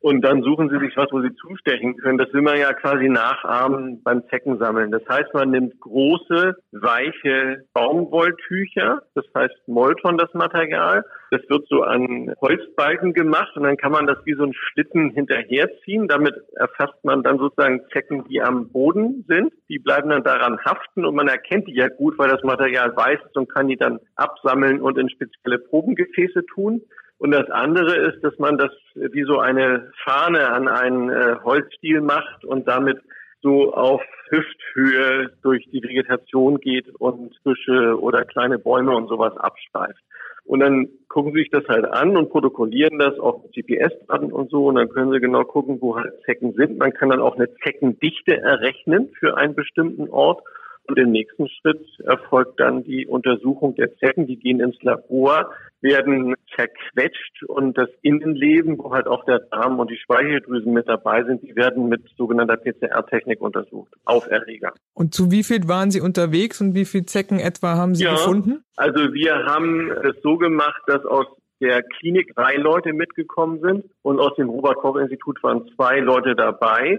und 0.00 0.22
dann 0.22 0.42
suchen 0.42 0.70
sie 0.70 0.78
sich 0.78 0.96
was, 0.96 1.08
wo 1.12 1.20
sie 1.20 1.34
zustechen 1.34 1.96
können. 1.98 2.16
Das 2.16 2.32
will 2.32 2.40
man 2.40 2.58
ja 2.58 2.72
quasi 2.72 3.08
nachahmen 3.08 4.02
beim 4.02 4.26
Zeckensammeln. 4.28 4.90
Das 4.90 5.02
heißt, 5.08 5.34
man 5.34 5.50
nimmt 5.50 5.78
große, 5.80 6.56
weiche 6.72 7.64
Baumwolltücher, 7.74 9.02
das 9.14 9.26
heißt 9.34 9.54
Molton 9.66 10.16
das 10.16 10.32
Material. 10.32 11.04
Das 11.30 11.42
wird 11.48 11.66
so 11.68 11.82
an 11.82 12.34
Holzbalken 12.40 13.12
gemacht 13.12 13.56
und 13.56 13.62
dann 13.62 13.76
kann 13.76 13.92
man 13.92 14.06
das 14.06 14.18
wie 14.24 14.34
so 14.34 14.42
ein 14.42 14.54
Schlitten 14.54 15.10
hinterherziehen. 15.10 16.08
Damit 16.08 16.34
erfasst 16.56 17.04
man 17.04 17.22
dann 17.22 17.38
sozusagen 17.38 17.82
Zecken, 17.92 18.24
die 18.24 18.42
am 18.42 18.72
Boden 18.72 19.24
sind. 19.28 19.52
Die 19.68 19.78
bleiben 19.78 20.10
dann 20.10 20.24
daran 20.24 20.58
haften 20.64 21.04
und 21.04 21.14
man 21.14 21.28
erkennt 21.28 21.68
die 21.68 21.74
ja 21.74 21.88
gut, 21.88 22.18
weil 22.18 22.30
das 22.30 22.42
Material 22.42 22.96
weiß 22.96 23.20
ist 23.24 23.36
und 23.36 23.52
kann 23.52 23.68
die 23.68 23.76
dann 23.76 24.00
absammeln 24.16 24.80
und 24.80 24.98
in 24.98 25.10
spezielle 25.10 25.58
Probengefäße 25.58 26.44
tun. 26.46 26.82
Und 27.20 27.32
das 27.32 27.50
andere 27.50 27.96
ist, 27.96 28.24
dass 28.24 28.38
man 28.38 28.56
das 28.56 28.70
wie 28.94 29.24
so 29.24 29.38
eine 29.40 29.92
Fahne 30.04 30.48
an 30.48 30.68
einen 30.68 31.10
äh, 31.10 31.36
Holzstiel 31.44 32.00
macht 32.00 32.46
und 32.46 32.66
damit 32.66 32.98
so 33.42 33.74
auf 33.74 34.00
Hüfthöhe 34.30 35.30
durch 35.42 35.68
die 35.70 35.82
Vegetation 35.82 36.58
geht 36.60 36.88
und 36.98 37.36
Büsche 37.44 38.00
oder 38.00 38.24
kleine 38.24 38.58
Bäume 38.58 38.96
und 38.96 39.08
sowas 39.08 39.36
abstreift. 39.36 40.00
Und 40.44 40.60
dann 40.60 40.88
gucken 41.08 41.32
sie 41.34 41.40
sich 41.40 41.50
das 41.50 41.68
halt 41.68 41.84
an 41.84 42.16
und 42.16 42.30
protokollieren 42.30 42.98
das 42.98 43.18
auf 43.18 43.42
GPS-Daten 43.54 44.32
und 44.32 44.50
so. 44.50 44.68
Und 44.68 44.76
dann 44.76 44.88
können 44.88 45.12
sie 45.12 45.20
genau 45.20 45.44
gucken, 45.44 45.76
wo 45.82 45.96
halt 45.96 46.14
Zecken 46.24 46.54
sind. 46.54 46.78
Man 46.78 46.94
kann 46.94 47.10
dann 47.10 47.20
auch 47.20 47.36
eine 47.36 47.54
Zeckendichte 47.56 48.38
errechnen 48.38 49.10
für 49.18 49.36
einen 49.36 49.54
bestimmten 49.54 50.08
Ort. 50.08 50.42
Und 50.90 50.98
im 50.98 51.12
nächsten 51.12 51.48
Schritt 51.48 51.86
erfolgt 52.00 52.58
dann 52.58 52.82
die 52.82 53.06
Untersuchung 53.06 53.76
der 53.76 53.96
Zecken. 53.98 54.26
Die 54.26 54.36
gehen 54.36 54.58
ins 54.58 54.74
Labor, 54.82 55.52
werden 55.80 56.34
zerquetscht 56.52 57.44
und 57.46 57.78
das 57.78 57.88
Innenleben, 58.02 58.76
wo 58.76 58.92
halt 58.92 59.06
auch 59.06 59.24
der 59.24 59.38
Darm 59.38 59.78
und 59.78 59.88
die 59.88 59.98
Speicheldrüsen 59.98 60.72
mit 60.72 60.88
dabei 60.88 61.22
sind, 61.22 61.44
die 61.44 61.54
werden 61.54 61.88
mit 61.88 62.02
sogenannter 62.18 62.56
PCR-Technik 62.56 63.40
untersucht 63.40 63.92
auf 64.04 64.26
Erreger. 64.26 64.72
Und 64.92 65.14
zu 65.14 65.30
wie 65.30 65.44
viel 65.44 65.68
waren 65.68 65.92
Sie 65.92 66.00
unterwegs 66.00 66.60
und 66.60 66.74
wie 66.74 66.84
viele 66.84 67.06
Zecken 67.06 67.38
etwa 67.38 67.76
haben 67.76 67.94
Sie 67.94 68.02
ja, 68.02 68.10
gefunden? 68.10 68.64
Also 68.74 69.14
wir 69.14 69.46
haben 69.46 69.92
es 69.92 70.20
so 70.24 70.38
gemacht, 70.38 70.82
dass 70.88 71.04
aus 71.04 71.26
der 71.60 71.84
Klinik 71.84 72.34
drei 72.34 72.56
Leute 72.56 72.92
mitgekommen 72.92 73.60
sind 73.60 73.84
und 74.02 74.18
aus 74.18 74.34
dem 74.34 74.48
Robert-Koch-Institut 74.48 75.40
waren 75.44 75.70
zwei 75.76 76.00
Leute 76.00 76.34
dabei. 76.34 76.98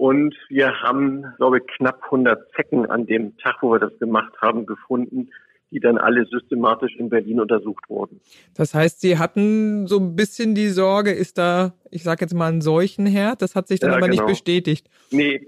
Und 0.00 0.34
wir 0.48 0.80
haben, 0.80 1.26
glaube 1.36 1.58
ich, 1.58 1.66
knapp 1.76 2.04
100 2.04 2.50
Zecken 2.56 2.86
an 2.86 3.04
dem 3.04 3.36
Tag, 3.36 3.56
wo 3.60 3.72
wir 3.72 3.80
das 3.80 3.98
gemacht 3.98 4.32
haben, 4.40 4.64
gefunden, 4.64 5.28
die 5.70 5.78
dann 5.78 5.98
alle 5.98 6.24
systematisch 6.24 6.96
in 6.96 7.10
Berlin 7.10 7.38
untersucht 7.38 7.84
wurden. 7.90 8.18
Das 8.56 8.72
heißt, 8.72 9.02
Sie 9.02 9.18
hatten 9.18 9.86
so 9.86 9.98
ein 9.98 10.16
bisschen 10.16 10.54
die 10.54 10.68
Sorge, 10.68 11.10
ist 11.10 11.36
da, 11.36 11.74
ich 11.90 12.02
sage 12.02 12.22
jetzt 12.22 12.32
mal, 12.32 12.50
ein 12.50 12.62
Seuchenherd? 12.62 13.42
Das 13.42 13.54
hat 13.54 13.68
sich 13.68 13.78
dann 13.78 13.90
ja, 13.90 13.98
aber 13.98 14.08
genau. 14.08 14.22
nicht 14.22 14.30
bestätigt. 14.30 14.88
Nee. 15.10 15.46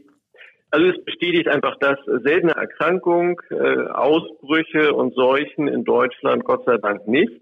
Also 0.70 0.86
es 0.86 1.02
bestätigt 1.02 1.48
einfach, 1.48 1.78
dass 1.78 1.98
seltene 2.22 2.52
Erkrankung, 2.52 3.40
äh, 3.48 3.86
Ausbrüche 3.88 4.92
und 4.92 5.14
Seuchen 5.14 5.66
in 5.66 5.84
Deutschland 5.84 6.44
Gott 6.44 6.66
sei 6.66 6.76
Dank 6.76 7.08
nicht 7.08 7.40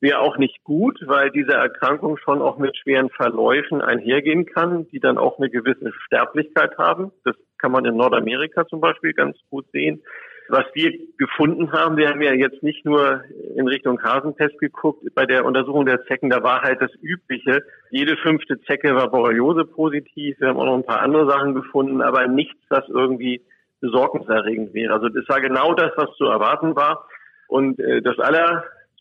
wäre 0.00 0.20
auch 0.20 0.36
nicht 0.36 0.62
gut, 0.64 1.00
weil 1.06 1.30
diese 1.30 1.52
Erkrankung 1.52 2.18
schon 2.18 2.42
auch 2.42 2.58
mit 2.58 2.76
schweren 2.76 3.10
Verläufen 3.10 3.80
einhergehen 3.80 4.46
kann, 4.46 4.86
die 4.88 5.00
dann 5.00 5.18
auch 5.18 5.38
eine 5.38 5.50
gewisse 5.50 5.92
Sterblichkeit 6.04 6.76
haben. 6.78 7.12
Das 7.24 7.34
kann 7.58 7.72
man 7.72 7.84
in 7.84 7.96
Nordamerika 7.96 8.66
zum 8.66 8.80
Beispiel 8.80 9.12
ganz 9.12 9.36
gut 9.50 9.66
sehen. 9.72 10.02
Was 10.48 10.64
wir 10.74 10.92
gefunden 11.18 11.72
haben, 11.72 11.96
wir 11.96 12.08
haben 12.08 12.22
ja 12.22 12.32
jetzt 12.32 12.62
nicht 12.62 12.84
nur 12.84 13.22
in 13.56 13.66
Richtung 13.66 14.00
Hasentest 14.00 14.58
geguckt, 14.60 15.02
bei 15.14 15.26
der 15.26 15.44
Untersuchung 15.44 15.86
der 15.86 16.04
Zecken, 16.04 16.30
da 16.30 16.42
war 16.44 16.62
halt 16.62 16.80
das 16.80 16.92
Übliche. 17.02 17.64
Jede 17.90 18.16
fünfte 18.16 18.60
Zecke 18.60 18.94
war 18.94 19.10
Borreliose 19.10 19.64
positiv. 19.64 20.38
Wir 20.38 20.48
haben 20.48 20.58
auch 20.58 20.66
noch 20.66 20.76
ein 20.76 20.86
paar 20.86 21.00
andere 21.00 21.28
Sachen 21.28 21.54
gefunden, 21.54 22.00
aber 22.00 22.28
nichts, 22.28 22.60
das 22.68 22.84
irgendwie 22.88 23.42
besorgniserregend 23.80 24.72
wäre. 24.72 24.94
Also 24.94 25.08
das 25.08 25.28
war 25.28 25.40
genau 25.40 25.74
das, 25.74 25.90
was 25.96 26.14
zu 26.16 26.26
erwarten 26.26 26.76
war. 26.76 27.08
Und 27.48 27.80
äh, 27.80 28.02
das 28.02 28.18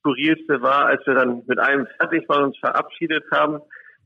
Allerskurrilste 0.06 0.62
war, 0.62 0.86
als 0.86 1.06
wir 1.06 1.15
dann 1.15 1.44
mit 1.48 1.60
allem 1.60 1.88
fertig 1.98 2.28
waren 2.30 2.46
uns 2.46 2.58
verabschiedet 2.58 3.24
haben 3.32 3.60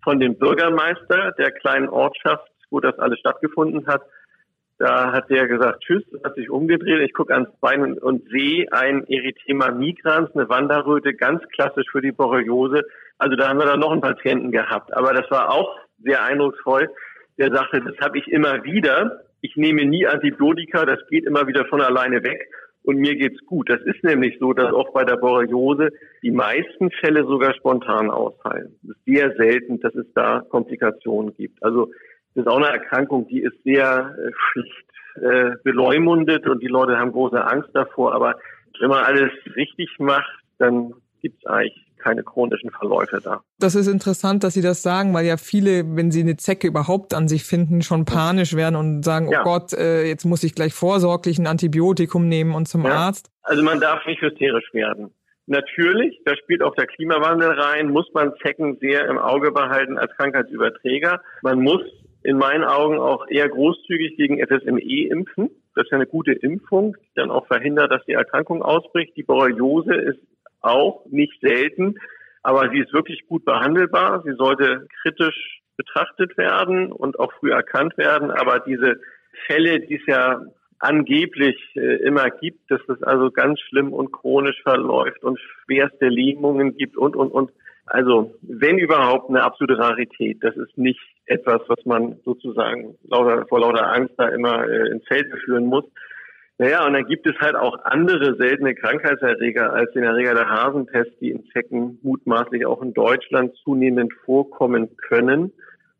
von 0.04 0.20
dem 0.20 0.38
Bürgermeister 0.38 1.34
der 1.38 1.52
kleinen 1.52 1.90
Ortschaft, 1.90 2.50
wo 2.70 2.80
das 2.80 2.98
alles 3.00 3.20
stattgefunden 3.20 3.86
hat, 3.88 4.02
da 4.78 5.12
hat 5.12 5.30
der 5.30 5.48
gesagt, 5.48 5.84
tschüss, 5.84 6.04
hat 6.24 6.36
sich 6.36 6.50
umgedreht. 6.50 7.02
Ich 7.02 7.14
gucke 7.14 7.34
ans 7.34 7.50
Bein 7.60 7.82
und, 7.82 8.02
und 8.02 8.30
sehe 8.30 8.72
ein 8.72 9.06
Erythema 9.08 9.72
migrans, 9.72 10.34
eine 10.34 10.48
Wanderröte, 10.48 11.14
ganz 11.14 11.44
klassisch 11.54 11.88
für 11.92 12.02
die 12.02 12.14
Borreliose. 12.14 12.86
Also 13.18 13.36
da 13.36 13.50
haben 13.50 13.60
wir 13.60 13.66
dann 13.66 13.82
noch 13.82 13.92
einen 13.92 14.00
Patienten 14.00 14.52
gehabt. 14.52 14.96
Aber 14.96 15.14
das 15.14 15.30
war 15.30 15.52
auch 15.52 15.78
sehr 16.02 16.24
eindrucksvoll. 16.24 16.90
Der 17.38 17.54
sagte, 17.54 17.82
das 17.82 17.98
habe 18.00 18.20
ich 18.20 18.28
immer 18.30 18.64
wieder. 18.64 19.26
Ich 19.42 19.58
nehme 19.58 19.84
nie 19.84 20.08
Antibiotika, 20.08 20.86
das 20.86 21.00
geht 21.10 21.26
immer 21.26 21.46
wieder 21.46 21.66
von 21.66 21.82
alleine 21.82 22.24
weg 22.24 22.48
und 22.84 22.98
mir 22.98 23.16
geht's 23.16 23.44
gut. 23.46 23.70
Das 23.70 23.82
ist 23.82 24.04
nämlich 24.04 24.38
so, 24.40 24.54
dass 24.54 24.74
auch 24.74 24.92
bei 24.94 25.04
der 25.04 25.18
Borreliose 25.18 25.90
die 26.24 26.32
meisten 26.32 26.92
Fälle 26.92 27.24
sogar 27.24 27.54
spontan 27.54 28.10
ausfallen. 28.10 28.76
Es 28.84 28.90
ist 28.90 29.06
sehr 29.06 29.36
selten, 29.36 29.80
dass 29.80 29.94
es 29.96 30.06
da 30.14 30.42
Komplikationen 30.50 31.34
gibt. 31.36 31.62
Also 31.64 31.92
das 32.34 32.46
ist 32.46 32.48
auch 32.48 32.58
eine 32.58 32.70
Erkrankung, 32.70 33.28
die 33.28 33.42
ist 33.42 33.62
sehr 33.64 34.16
äh, 34.18 34.32
schlicht 34.52 34.86
äh, 35.16 35.52
beleumundet 35.64 36.48
und 36.48 36.62
die 36.62 36.68
Leute 36.68 36.98
haben 36.98 37.12
große 37.12 37.44
Angst 37.44 37.70
davor. 37.74 38.14
Aber 38.14 38.36
wenn 38.80 38.90
man 38.90 39.04
alles 39.04 39.32
richtig 39.56 39.90
macht, 40.00 40.32
dann 40.58 40.94
gibt 41.22 41.40
es 41.40 41.46
eigentlich 41.46 41.89
keine 42.00 42.24
chronischen 42.24 42.72
Verläufe 42.72 43.20
da. 43.24 43.42
Das 43.60 43.76
ist 43.76 43.88
interessant, 43.88 44.44
dass 44.44 44.54
Sie 44.54 44.62
das 44.62 44.82
sagen, 44.82 45.14
weil 45.14 45.26
ja 45.26 45.38
viele, 45.38 45.96
wenn 45.96 46.12
sie 46.12 46.22
eine 46.22 46.38
Zecke 46.38 46.68
überhaupt 46.68 47.14
an 47.14 47.28
sich 47.28 47.44
finden, 47.44 47.82
schon 47.82 48.06
panisch 48.06 48.56
werden 48.56 48.76
und 48.76 49.04
sagen, 49.04 49.28
oh 49.28 49.34
ja. 49.34 49.44
Gott, 49.44 49.74
äh, 49.74 50.06
jetzt 50.06 50.26
muss 50.26 50.44
ich 50.44 50.56
gleich 50.56 50.74
vorsorglich 50.74 51.38
ein 51.38 51.48
Antibiotikum 51.48 52.28
nehmen 52.28 52.56
und 52.56 52.68
zum 52.68 52.86
ja. 52.86 52.92
Arzt. 52.92 53.30
Also 53.44 53.64
man 53.64 53.80
darf 53.80 54.06
nicht 54.06 54.22
hysterisch 54.22 54.74
werden. 54.74 55.12
Natürlich, 55.48 56.22
da 56.26 56.36
spielt 56.36 56.62
auch 56.62 56.76
der 56.76 56.86
Klimawandel 56.86 57.50
rein, 57.50 57.90
muss 57.90 58.08
man 58.14 58.34
Zecken 58.44 58.78
sehr 58.80 59.08
im 59.08 59.18
Auge 59.18 59.52
behalten 59.52 59.98
als 59.98 60.16
Krankheitsüberträger. 60.16 61.22
Man 61.42 61.62
muss 61.62 61.82
in 62.24 62.38
meinen 62.38 62.64
Augen 62.64 63.00
auch 63.00 63.26
eher 63.28 63.50
großzügig 63.50 64.16
gegen 64.18 64.46
FSME 64.46 65.08
impfen. 65.10 65.50
Das 65.74 65.86
ist 65.86 65.92
ja 65.92 65.98
eine 65.98 66.06
gute 66.06 66.34
Impfung, 66.34 66.96
die 67.02 67.16
dann 67.16 67.32
auch 67.32 67.48
verhindert, 67.48 67.92
dass 67.92 68.06
die 68.06 68.14
Erkrankung 68.14 68.62
ausbricht. 68.62 69.16
Die 69.16 69.24
Borreliose 69.24 69.96
ist 69.96 70.20
auch 70.62 71.06
nicht 71.10 71.40
selten, 71.42 71.96
aber 72.44 72.70
sie 72.70 72.80
ist 72.80 72.94
wirklich 72.94 73.28
gut 73.28 73.46
behandelbar. 73.46 74.24
Sie 74.26 74.34
sollte 74.34 74.88
kritisch 75.02 75.62
betrachtet 75.78 76.38
werden 76.38 76.92
und 76.92 77.20
auch 77.20 77.32
früh 77.40 77.52
erkannt 77.52 77.98
werden. 77.98 78.32
Aber 78.32 78.60
diese 78.60 79.00
Fälle, 79.48 79.80
die 79.80 79.96
es 79.96 80.06
ja 80.08 80.42
angeblich 80.80 81.58
äh, 81.76 81.98
immer 82.04 82.30
gibt, 82.30 82.70
dass 82.72 82.82
es 82.88 83.04
also 83.04 83.32
ganz 83.32 83.60
schlimm 83.62 83.94
und 83.94 84.12
chronisch 84.12 84.62
verläuft 84.64 85.24
und 85.24 85.40
schwerste 85.40 86.08
Lähmungen 86.08 86.78
gibt 86.78 86.98
und, 86.98 87.16
und, 87.16 87.32
und. 87.32 87.52
Also, 87.86 88.36
wenn 88.42 88.78
überhaupt 88.78 89.30
eine 89.30 89.44
absolute 89.44 89.80
Rarität. 89.80 90.38
Das 90.42 90.56
ist 90.56 90.78
nicht 90.78 91.00
etwas, 91.26 91.62
was 91.68 91.84
man 91.86 92.20
sozusagen 92.24 92.96
lauter, 93.08 93.46
vor 93.48 93.62
lauter 93.62 93.92
Angst 93.92 94.14
da 94.18 94.30
immer 94.30 94.68
äh, 94.68 94.92
ins 94.92 95.06
Feld 95.08 95.28
führen 95.44 95.66
muss. 95.66 95.86
Naja, 96.62 96.86
und 96.86 96.92
dann 96.92 97.08
gibt 97.08 97.26
es 97.26 97.40
halt 97.40 97.56
auch 97.56 97.80
andere 97.86 98.36
seltene 98.36 98.76
Krankheitserreger 98.76 99.72
als 99.72 99.94
den 99.94 100.04
Erreger 100.04 100.34
der 100.34 100.50
Hasentest, 100.50 101.12
die 101.22 101.32
in 101.32 101.46
Zecken 101.54 102.00
mutmaßlich 102.02 102.66
auch 102.66 102.82
in 102.82 102.94
Deutschland 102.94 103.56
zunehmend 103.64 104.12
vorkommen 104.26 104.98
können. 104.98 105.54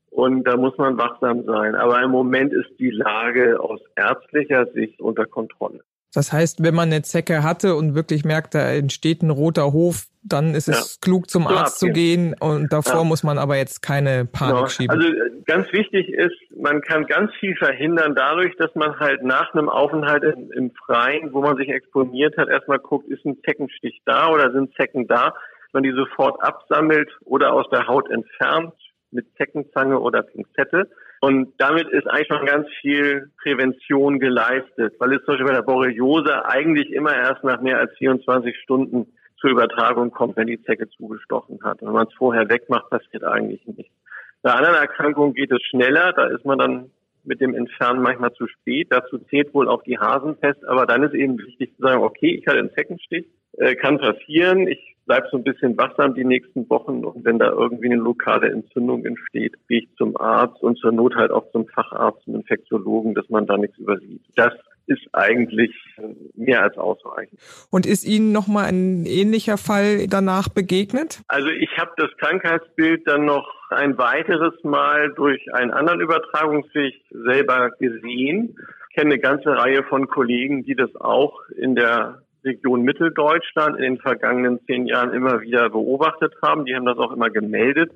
Und 0.10 0.44
da 0.44 0.58
muss 0.58 0.78
man 0.78 0.98
wachsam 0.98 1.46
sein. 1.46 1.76
Aber 1.76 2.04
im 2.04 2.12
Moment 2.12 2.52
ist 2.52 2.78
die 2.78 2.90
Lage 2.90 3.58
aus 3.62 3.80
ärztlicher 3.96 4.66
Sicht 4.74 5.00
unter 5.00 5.26
Kontrolle. 5.26 5.80
Das 6.14 6.34
heißt, 6.34 6.64
wenn 6.64 6.74
man 6.74 6.92
eine 6.92 7.04
Zecke 7.04 7.44
hatte 7.44 7.76
und 7.76 7.94
wirklich 7.94 8.26
merkt, 8.26 8.56
da 8.56 8.72
entsteht 8.72 9.22
ein 9.22 9.30
roter 9.30 9.74
Hof, 9.74 10.06
dann 10.24 10.56
ist 10.56 10.68
es 10.68 10.96
ja. 10.96 11.06
klug, 11.06 11.30
zum 11.30 11.48
Arzt 11.48 11.80
zu 11.80 11.88
gehen. 11.88 12.36
Und 12.40 12.74
davor 12.74 13.02
ja. 13.02 13.04
muss 13.04 13.24
man 13.24 13.38
aber 13.38 13.58
jetzt 13.58 13.82
keine 13.82 14.26
Panik 14.26 14.56
genau. 14.56 14.68
schieben. 14.68 14.98
Also 14.98 15.08
äh, 15.08 15.42
ganz 15.46 15.72
wichtig 15.72 16.10
ist, 16.10 16.36
man 16.56 16.82
kann 16.82 17.06
ganz 17.06 17.32
viel 17.40 17.56
verhindern 17.56 18.16
dadurch, 18.16 18.56
dass 18.58 18.74
man 18.76 19.00
halt 19.00 19.24
nach 19.24 19.54
einem 19.54 19.70
Aufenthalt 19.70 20.24
im, 20.24 20.52
im 20.52 20.72
Freien, 20.86 21.32
wo 21.32 21.42
man 21.42 21.58
sich 21.58 21.70
exponiert 21.70 22.38
hat, 22.38 22.50
erstmal 22.50 22.80
guckt, 22.80 23.08
ist 23.08 23.24
ein 23.26 23.38
Zeckenstich 23.46 24.02
da 24.06 24.30
oder 24.30 24.52
sind 24.52 24.74
Zecken 24.76 25.08
da, 25.08 25.36
man 25.74 25.84
die 25.84 25.94
sofort 25.94 26.42
absammelt 26.44 27.10
oder 27.26 27.54
aus 27.54 27.70
der 27.72 27.88
Haut 27.88 28.10
entfernt 28.10 28.74
mit 29.12 29.28
Zeckenzange 29.38 30.00
oder 30.00 30.24
Pinzette 30.24 30.90
und 31.22 31.54
damit 31.58 31.90
ist 31.90 32.08
eigentlich 32.08 32.28
schon 32.28 32.46
ganz 32.46 32.68
viel 32.82 33.30
Prävention 33.42 34.20
geleistet, 34.20 34.96
weil 35.00 35.14
es 35.14 35.24
zum 35.26 35.34
Beispiel 35.34 35.48
bei 35.48 35.54
der 35.54 35.64
Borreliose 35.64 36.46
eigentlich 36.46 36.92
immer 36.92 37.14
erst 37.14 37.44
nach 37.44 37.62
mehr 37.62 37.78
als 37.80 37.92
24 37.98 38.58
Stunden 38.58 39.06
zur 39.40 39.52
Übertragung 39.52 40.12
kommt, 40.12 40.38
wenn 40.38 40.48
die 40.48 40.62
Zecke 40.64 40.90
zugestochen 40.90 41.60
hat. 41.64 41.82
Wenn 41.82 41.92
man 41.92 42.08
es 42.08 42.14
vorher 42.14 42.50
wegmacht, 42.50 42.90
passiert 42.90 43.24
eigentlich 43.24 43.66
nichts. 43.68 43.94
Bei 44.42 44.52
anderen 44.52 44.76
Erkrankungen 44.76 45.34
geht 45.34 45.52
es 45.52 45.62
schneller, 45.64 46.14
da 46.14 46.28
ist 46.28 46.46
man 46.46 46.58
dann 46.58 46.92
mit 47.24 47.42
dem 47.42 47.54
Entfernen 47.54 48.02
manchmal 48.02 48.34
zu 48.34 48.48
spät. 48.48 48.88
Dazu 48.90 49.18
zählt 49.30 49.54
wohl 49.54 49.68
auch 49.68 49.84
die 49.84 49.98
Hasenpest, 49.98 50.66
aber 50.66 50.86
dann 50.86 51.04
ist 51.04 51.14
eben 51.14 51.38
wichtig 51.38 51.76
zu 51.76 51.82
sagen, 51.82 52.04
okay, 52.04 52.36
ich 52.40 52.48
hatte 52.48 52.60
einen 52.60 52.74
Zeckenstich, 52.74 53.26
äh, 53.54 53.76
kann 53.76 54.00
passieren. 54.00 54.68
Ich 54.68 54.96
bleibe 55.06 55.28
so 55.32 55.38
ein 55.38 55.44
bisschen 55.44 55.78
wachsam 55.78 56.14
die 56.14 56.24
nächsten 56.24 56.70
Wochen 56.70 57.04
und 57.04 57.26
wenn 57.26 57.40
da 57.40 57.50
irgendwie 57.50 57.88
eine 57.88 57.96
lokale 57.96 58.52
Entzündung 58.52 59.06
entsteht, 59.06 59.56
gehe 59.68 59.80
ich 59.80 59.96
zum 59.98 60.16
Arzt 60.18 60.62
und 60.62 60.78
zur 60.78 60.92
Not 60.92 61.16
halt 61.16 61.32
auch 61.32 61.52
zum 61.52 61.68
Facharzt, 61.68 62.24
zum 62.24 62.36
Infektiologen, 62.36 63.16
dass 63.16 63.28
man 63.30 63.48
da 63.48 63.58
nichts 63.58 63.78
übersieht. 63.80 64.22
Das 64.36 64.54
ist 64.90 65.08
eigentlich 65.14 65.72
mehr 66.36 66.64
als 66.64 66.78
ausreichend. 66.78 67.40
Und 67.70 67.86
ist 67.86 68.06
Ihnen 68.06 68.32
nochmal 68.32 68.66
ein 68.66 69.06
ähnlicher 69.06 69.58
Fall 69.58 70.08
danach 70.08 70.50
begegnet? 70.50 71.22
Also 71.28 71.50
ich 71.50 71.70
habe 71.78 71.92
das 71.98 72.10
Krankheitsbild 72.18 73.08
dann 73.08 73.26
noch 73.26 73.48
ein 73.70 73.98
weiteres 74.00 74.56
Mal 74.64 75.14
durch 75.14 75.54
einen 75.54 75.72
anderen 75.72 76.02
Übertragungsweg 76.02 76.96
selber 77.12 77.70
gesehen. 77.80 78.58
Ich 78.90 78.96
kenne 78.96 79.14
eine 79.14 79.20
ganze 79.20 79.50
Reihe 79.50 79.84
von 79.84 80.08
Kollegen, 80.08 80.64
die 80.64 80.76
das 80.76 80.96
auch 80.96 81.40
in 81.56 81.76
der 81.76 82.24
Region 82.44 82.82
Mitteldeutschland 82.82 83.78
in 83.78 83.84
den 83.84 83.98
vergangenen 84.00 84.60
zehn 84.66 84.88
Jahren 84.88 85.14
immer 85.14 85.42
wieder 85.42 85.70
beobachtet 85.70 86.34
haben. 86.42 86.66
Die 86.66 86.76
haben 86.76 86.86
das 86.86 86.98
auch 86.98 87.12
immer 87.12 87.30
gemeldet. 87.30 87.92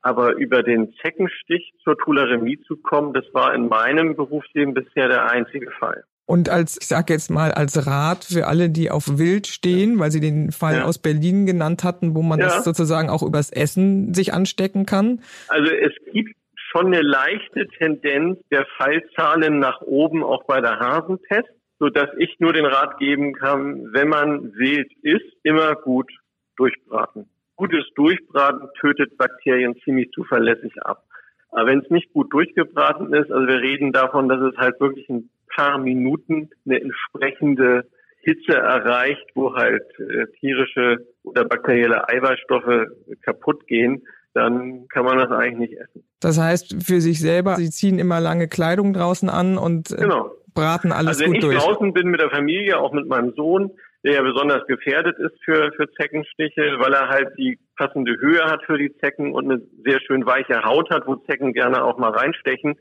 Aber 0.00 0.36
über 0.36 0.62
den 0.62 0.94
Zeckenstich 1.02 1.74
zur 1.82 1.98
Tularemie 1.98 2.58
zu 2.66 2.76
kommen, 2.76 3.12
das 3.12 3.24
war 3.34 3.52
in 3.54 3.68
meinem 3.68 4.16
Berufsleben 4.16 4.72
bisher 4.72 5.08
der 5.08 5.30
einzige 5.30 5.70
Fall. 5.72 6.04
Und 6.28 6.50
als, 6.50 6.76
ich 6.80 6.86
sage 6.86 7.12
jetzt 7.14 7.30
mal, 7.30 7.52
als 7.52 7.86
Rat 7.86 8.24
für 8.24 8.46
alle, 8.46 8.68
die 8.68 8.90
auf 8.90 9.18
Wild 9.18 9.46
stehen, 9.46 9.98
weil 9.98 10.10
Sie 10.10 10.20
den 10.20 10.52
Fall 10.52 10.76
ja. 10.76 10.84
aus 10.84 10.98
Berlin 10.98 11.46
genannt 11.46 11.84
hatten, 11.84 12.14
wo 12.14 12.22
man 12.22 12.38
ja. 12.38 12.46
das 12.46 12.64
sozusagen 12.64 13.08
auch 13.08 13.22
übers 13.22 13.50
Essen 13.50 14.12
sich 14.12 14.34
anstecken 14.34 14.84
kann? 14.84 15.22
Also 15.48 15.72
es 15.72 15.92
gibt 16.12 16.36
schon 16.54 16.86
eine 16.88 17.00
leichte 17.00 17.66
Tendenz 17.78 18.38
der 18.50 18.66
Fallzahlen 18.76 19.58
nach 19.58 19.80
oben 19.80 20.22
auch 20.22 20.44
bei 20.44 20.60
der 20.60 20.78
Hasentest 20.78 21.48
so 21.78 21.88
dass 21.88 22.08
ich 22.18 22.38
nur 22.40 22.52
den 22.52 22.66
Rat 22.66 22.98
geben 22.98 23.34
kann, 23.34 23.92
wenn 23.92 24.08
man 24.08 24.54
wild 24.54 24.90
isst, 25.02 25.36
immer 25.42 25.74
gut 25.76 26.10
durchbraten. 26.56 27.28
Gutes 27.56 27.84
Durchbraten 27.94 28.68
tötet 28.80 29.16
Bakterien 29.16 29.76
ziemlich 29.84 30.10
zuverlässig 30.12 30.82
ab. 30.82 31.04
Aber 31.50 31.66
wenn 31.66 31.80
es 31.80 31.90
nicht 31.90 32.12
gut 32.12 32.32
durchgebraten 32.32 33.12
ist, 33.14 33.30
also 33.30 33.46
wir 33.46 33.60
reden 33.60 33.92
davon, 33.92 34.28
dass 34.28 34.40
es 34.40 34.56
halt 34.56 34.80
wirklich 34.80 35.08
ein 35.08 35.30
paar 35.54 35.78
Minuten 35.78 36.50
eine 36.66 36.80
entsprechende 36.80 37.88
Hitze 38.20 38.54
erreicht, 38.54 39.24
wo 39.34 39.54
halt 39.54 39.84
äh, 39.98 40.26
tierische 40.40 41.06
oder 41.22 41.44
bakterielle 41.44 42.08
Eiweißstoffe 42.08 42.88
kaputt 43.22 43.66
gehen, 43.66 44.06
dann 44.34 44.86
kann 44.88 45.04
man 45.04 45.18
das 45.18 45.30
eigentlich 45.30 45.70
nicht 45.70 45.80
essen. 45.80 46.04
Das 46.20 46.38
heißt, 46.38 46.84
für 46.84 47.00
sich 47.00 47.20
selber, 47.20 47.56
Sie 47.56 47.70
ziehen 47.70 47.98
immer 47.98 48.20
lange 48.20 48.48
Kleidung 48.48 48.92
draußen 48.92 49.28
an 49.28 49.56
und 49.56 49.92
äh, 49.92 50.02
genau 50.02 50.32
braten 50.58 50.92
alles 50.92 51.20
also 51.20 51.26
gut 51.26 51.42
durch. 51.42 51.52
wenn 51.52 51.58
ich 51.58 51.64
draußen 51.64 51.92
bin 51.92 52.08
mit 52.08 52.20
der 52.20 52.30
Familie, 52.30 52.78
auch 52.78 52.92
mit 52.92 53.06
meinem 53.06 53.32
Sohn, 53.34 53.70
der 54.04 54.14
ja 54.14 54.22
besonders 54.22 54.66
gefährdet 54.66 55.16
ist 55.18 55.34
für, 55.44 55.70
für 55.76 55.90
Zeckenstiche, 55.92 56.78
weil 56.78 56.92
er 56.92 57.08
halt 57.08 57.28
die 57.38 57.58
passende 57.76 58.16
Höhe 58.18 58.44
hat 58.44 58.64
für 58.64 58.76
die 58.76 58.92
Zecken 58.98 59.32
und 59.34 59.44
eine 59.44 59.62
sehr 59.84 60.00
schön 60.00 60.26
weiche 60.26 60.62
Haut 60.64 60.90
hat, 60.90 61.06
wo 61.06 61.14
Zecken 61.16 61.52
gerne 61.52 61.84
auch 61.84 61.98
mal 61.98 62.10
reinstechen. 62.10 62.76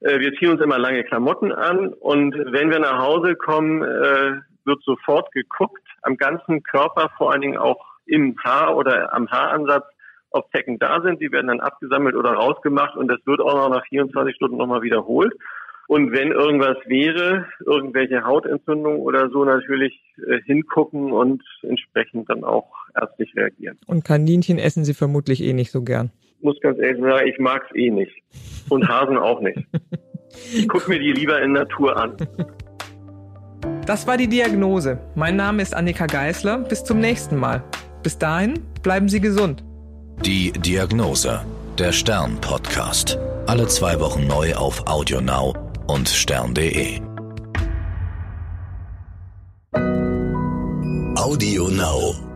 Äh, 0.00 0.18
wir 0.20 0.32
ziehen 0.34 0.50
uns 0.50 0.60
immer 0.60 0.78
lange 0.78 1.04
Klamotten 1.04 1.52
an 1.52 1.92
und 1.92 2.34
wenn 2.34 2.70
wir 2.70 2.78
nach 2.78 2.98
Hause 2.98 3.34
kommen, 3.36 3.82
äh, 3.82 4.40
wird 4.64 4.82
sofort 4.84 5.32
geguckt, 5.32 5.82
am 6.02 6.16
ganzen 6.16 6.62
Körper, 6.62 7.10
vor 7.16 7.32
allen 7.32 7.42
Dingen 7.42 7.58
auch 7.58 7.84
im 8.06 8.36
Haar 8.42 8.76
oder 8.76 9.12
am 9.14 9.28
Haaransatz, 9.30 9.84
ob 10.30 10.50
Zecken 10.52 10.78
da 10.78 11.00
sind. 11.02 11.20
Die 11.20 11.32
werden 11.32 11.48
dann 11.48 11.60
abgesammelt 11.60 12.14
oder 12.14 12.32
rausgemacht 12.32 12.96
und 12.96 13.08
das 13.08 13.18
wird 13.26 13.40
auch 13.40 13.54
noch 13.54 13.68
nach 13.68 13.86
24 13.86 14.34
Stunden 14.34 14.56
nochmal 14.56 14.82
wiederholt. 14.82 15.32
Und 15.86 16.12
wenn 16.12 16.30
irgendwas 16.30 16.76
wäre, 16.86 17.46
irgendwelche 17.66 18.22
Hautentzündungen 18.24 19.00
oder 19.00 19.28
so, 19.30 19.44
natürlich 19.44 20.00
äh, 20.24 20.40
hingucken 20.42 21.10
und 21.10 21.42
entsprechend 21.62 22.30
dann 22.30 22.44
auch 22.44 22.70
ärztlich 22.94 23.34
reagieren. 23.34 23.76
Und 23.86 24.04
Kaninchen 24.04 24.58
essen 24.58 24.84
Sie 24.84 24.94
vermutlich 24.94 25.42
eh 25.42 25.52
nicht 25.52 25.72
so 25.72 25.82
gern. 25.82 26.12
Ich 26.40 26.44
muss 26.44 26.58
ganz 26.62 26.78
ehrlich 26.78 27.02
sagen, 27.02 27.28
ich 27.28 27.38
mag's 27.38 27.66
eh 27.74 27.90
nicht. 27.90 28.12
Und 28.70 28.88
Hasen 28.88 29.18
auch 29.18 29.42
nicht. 29.42 29.58
Ich 30.54 30.66
guck 30.68 30.88
mir 30.88 30.98
die 30.98 31.12
lieber 31.12 31.42
in 31.42 31.52
Natur 31.52 31.96
an. 31.98 32.16
Das 33.84 34.06
war 34.06 34.16
die 34.16 34.26
Diagnose. 34.26 34.98
Mein 35.14 35.36
Name 35.36 35.60
ist 35.60 35.74
Annika 35.74 36.06
Geisler. 36.06 36.58
Bis 36.58 36.82
zum 36.82 36.98
nächsten 36.98 37.36
Mal. 37.36 37.62
Bis 38.02 38.16
dahin 38.16 38.54
bleiben 38.82 39.10
Sie 39.10 39.20
gesund. 39.20 39.62
Die 40.24 40.52
Diagnose. 40.52 41.44
Der 41.78 41.92
Stern-Podcast. 41.92 43.18
Alle 43.46 43.66
zwei 43.66 44.00
Wochen 44.00 44.26
neu 44.26 44.54
auf 44.54 44.86
AudioNow 44.86 45.54
und 45.88 46.08
stern.de. 46.08 47.00
Audio 51.16 51.68
Now. 51.68 52.29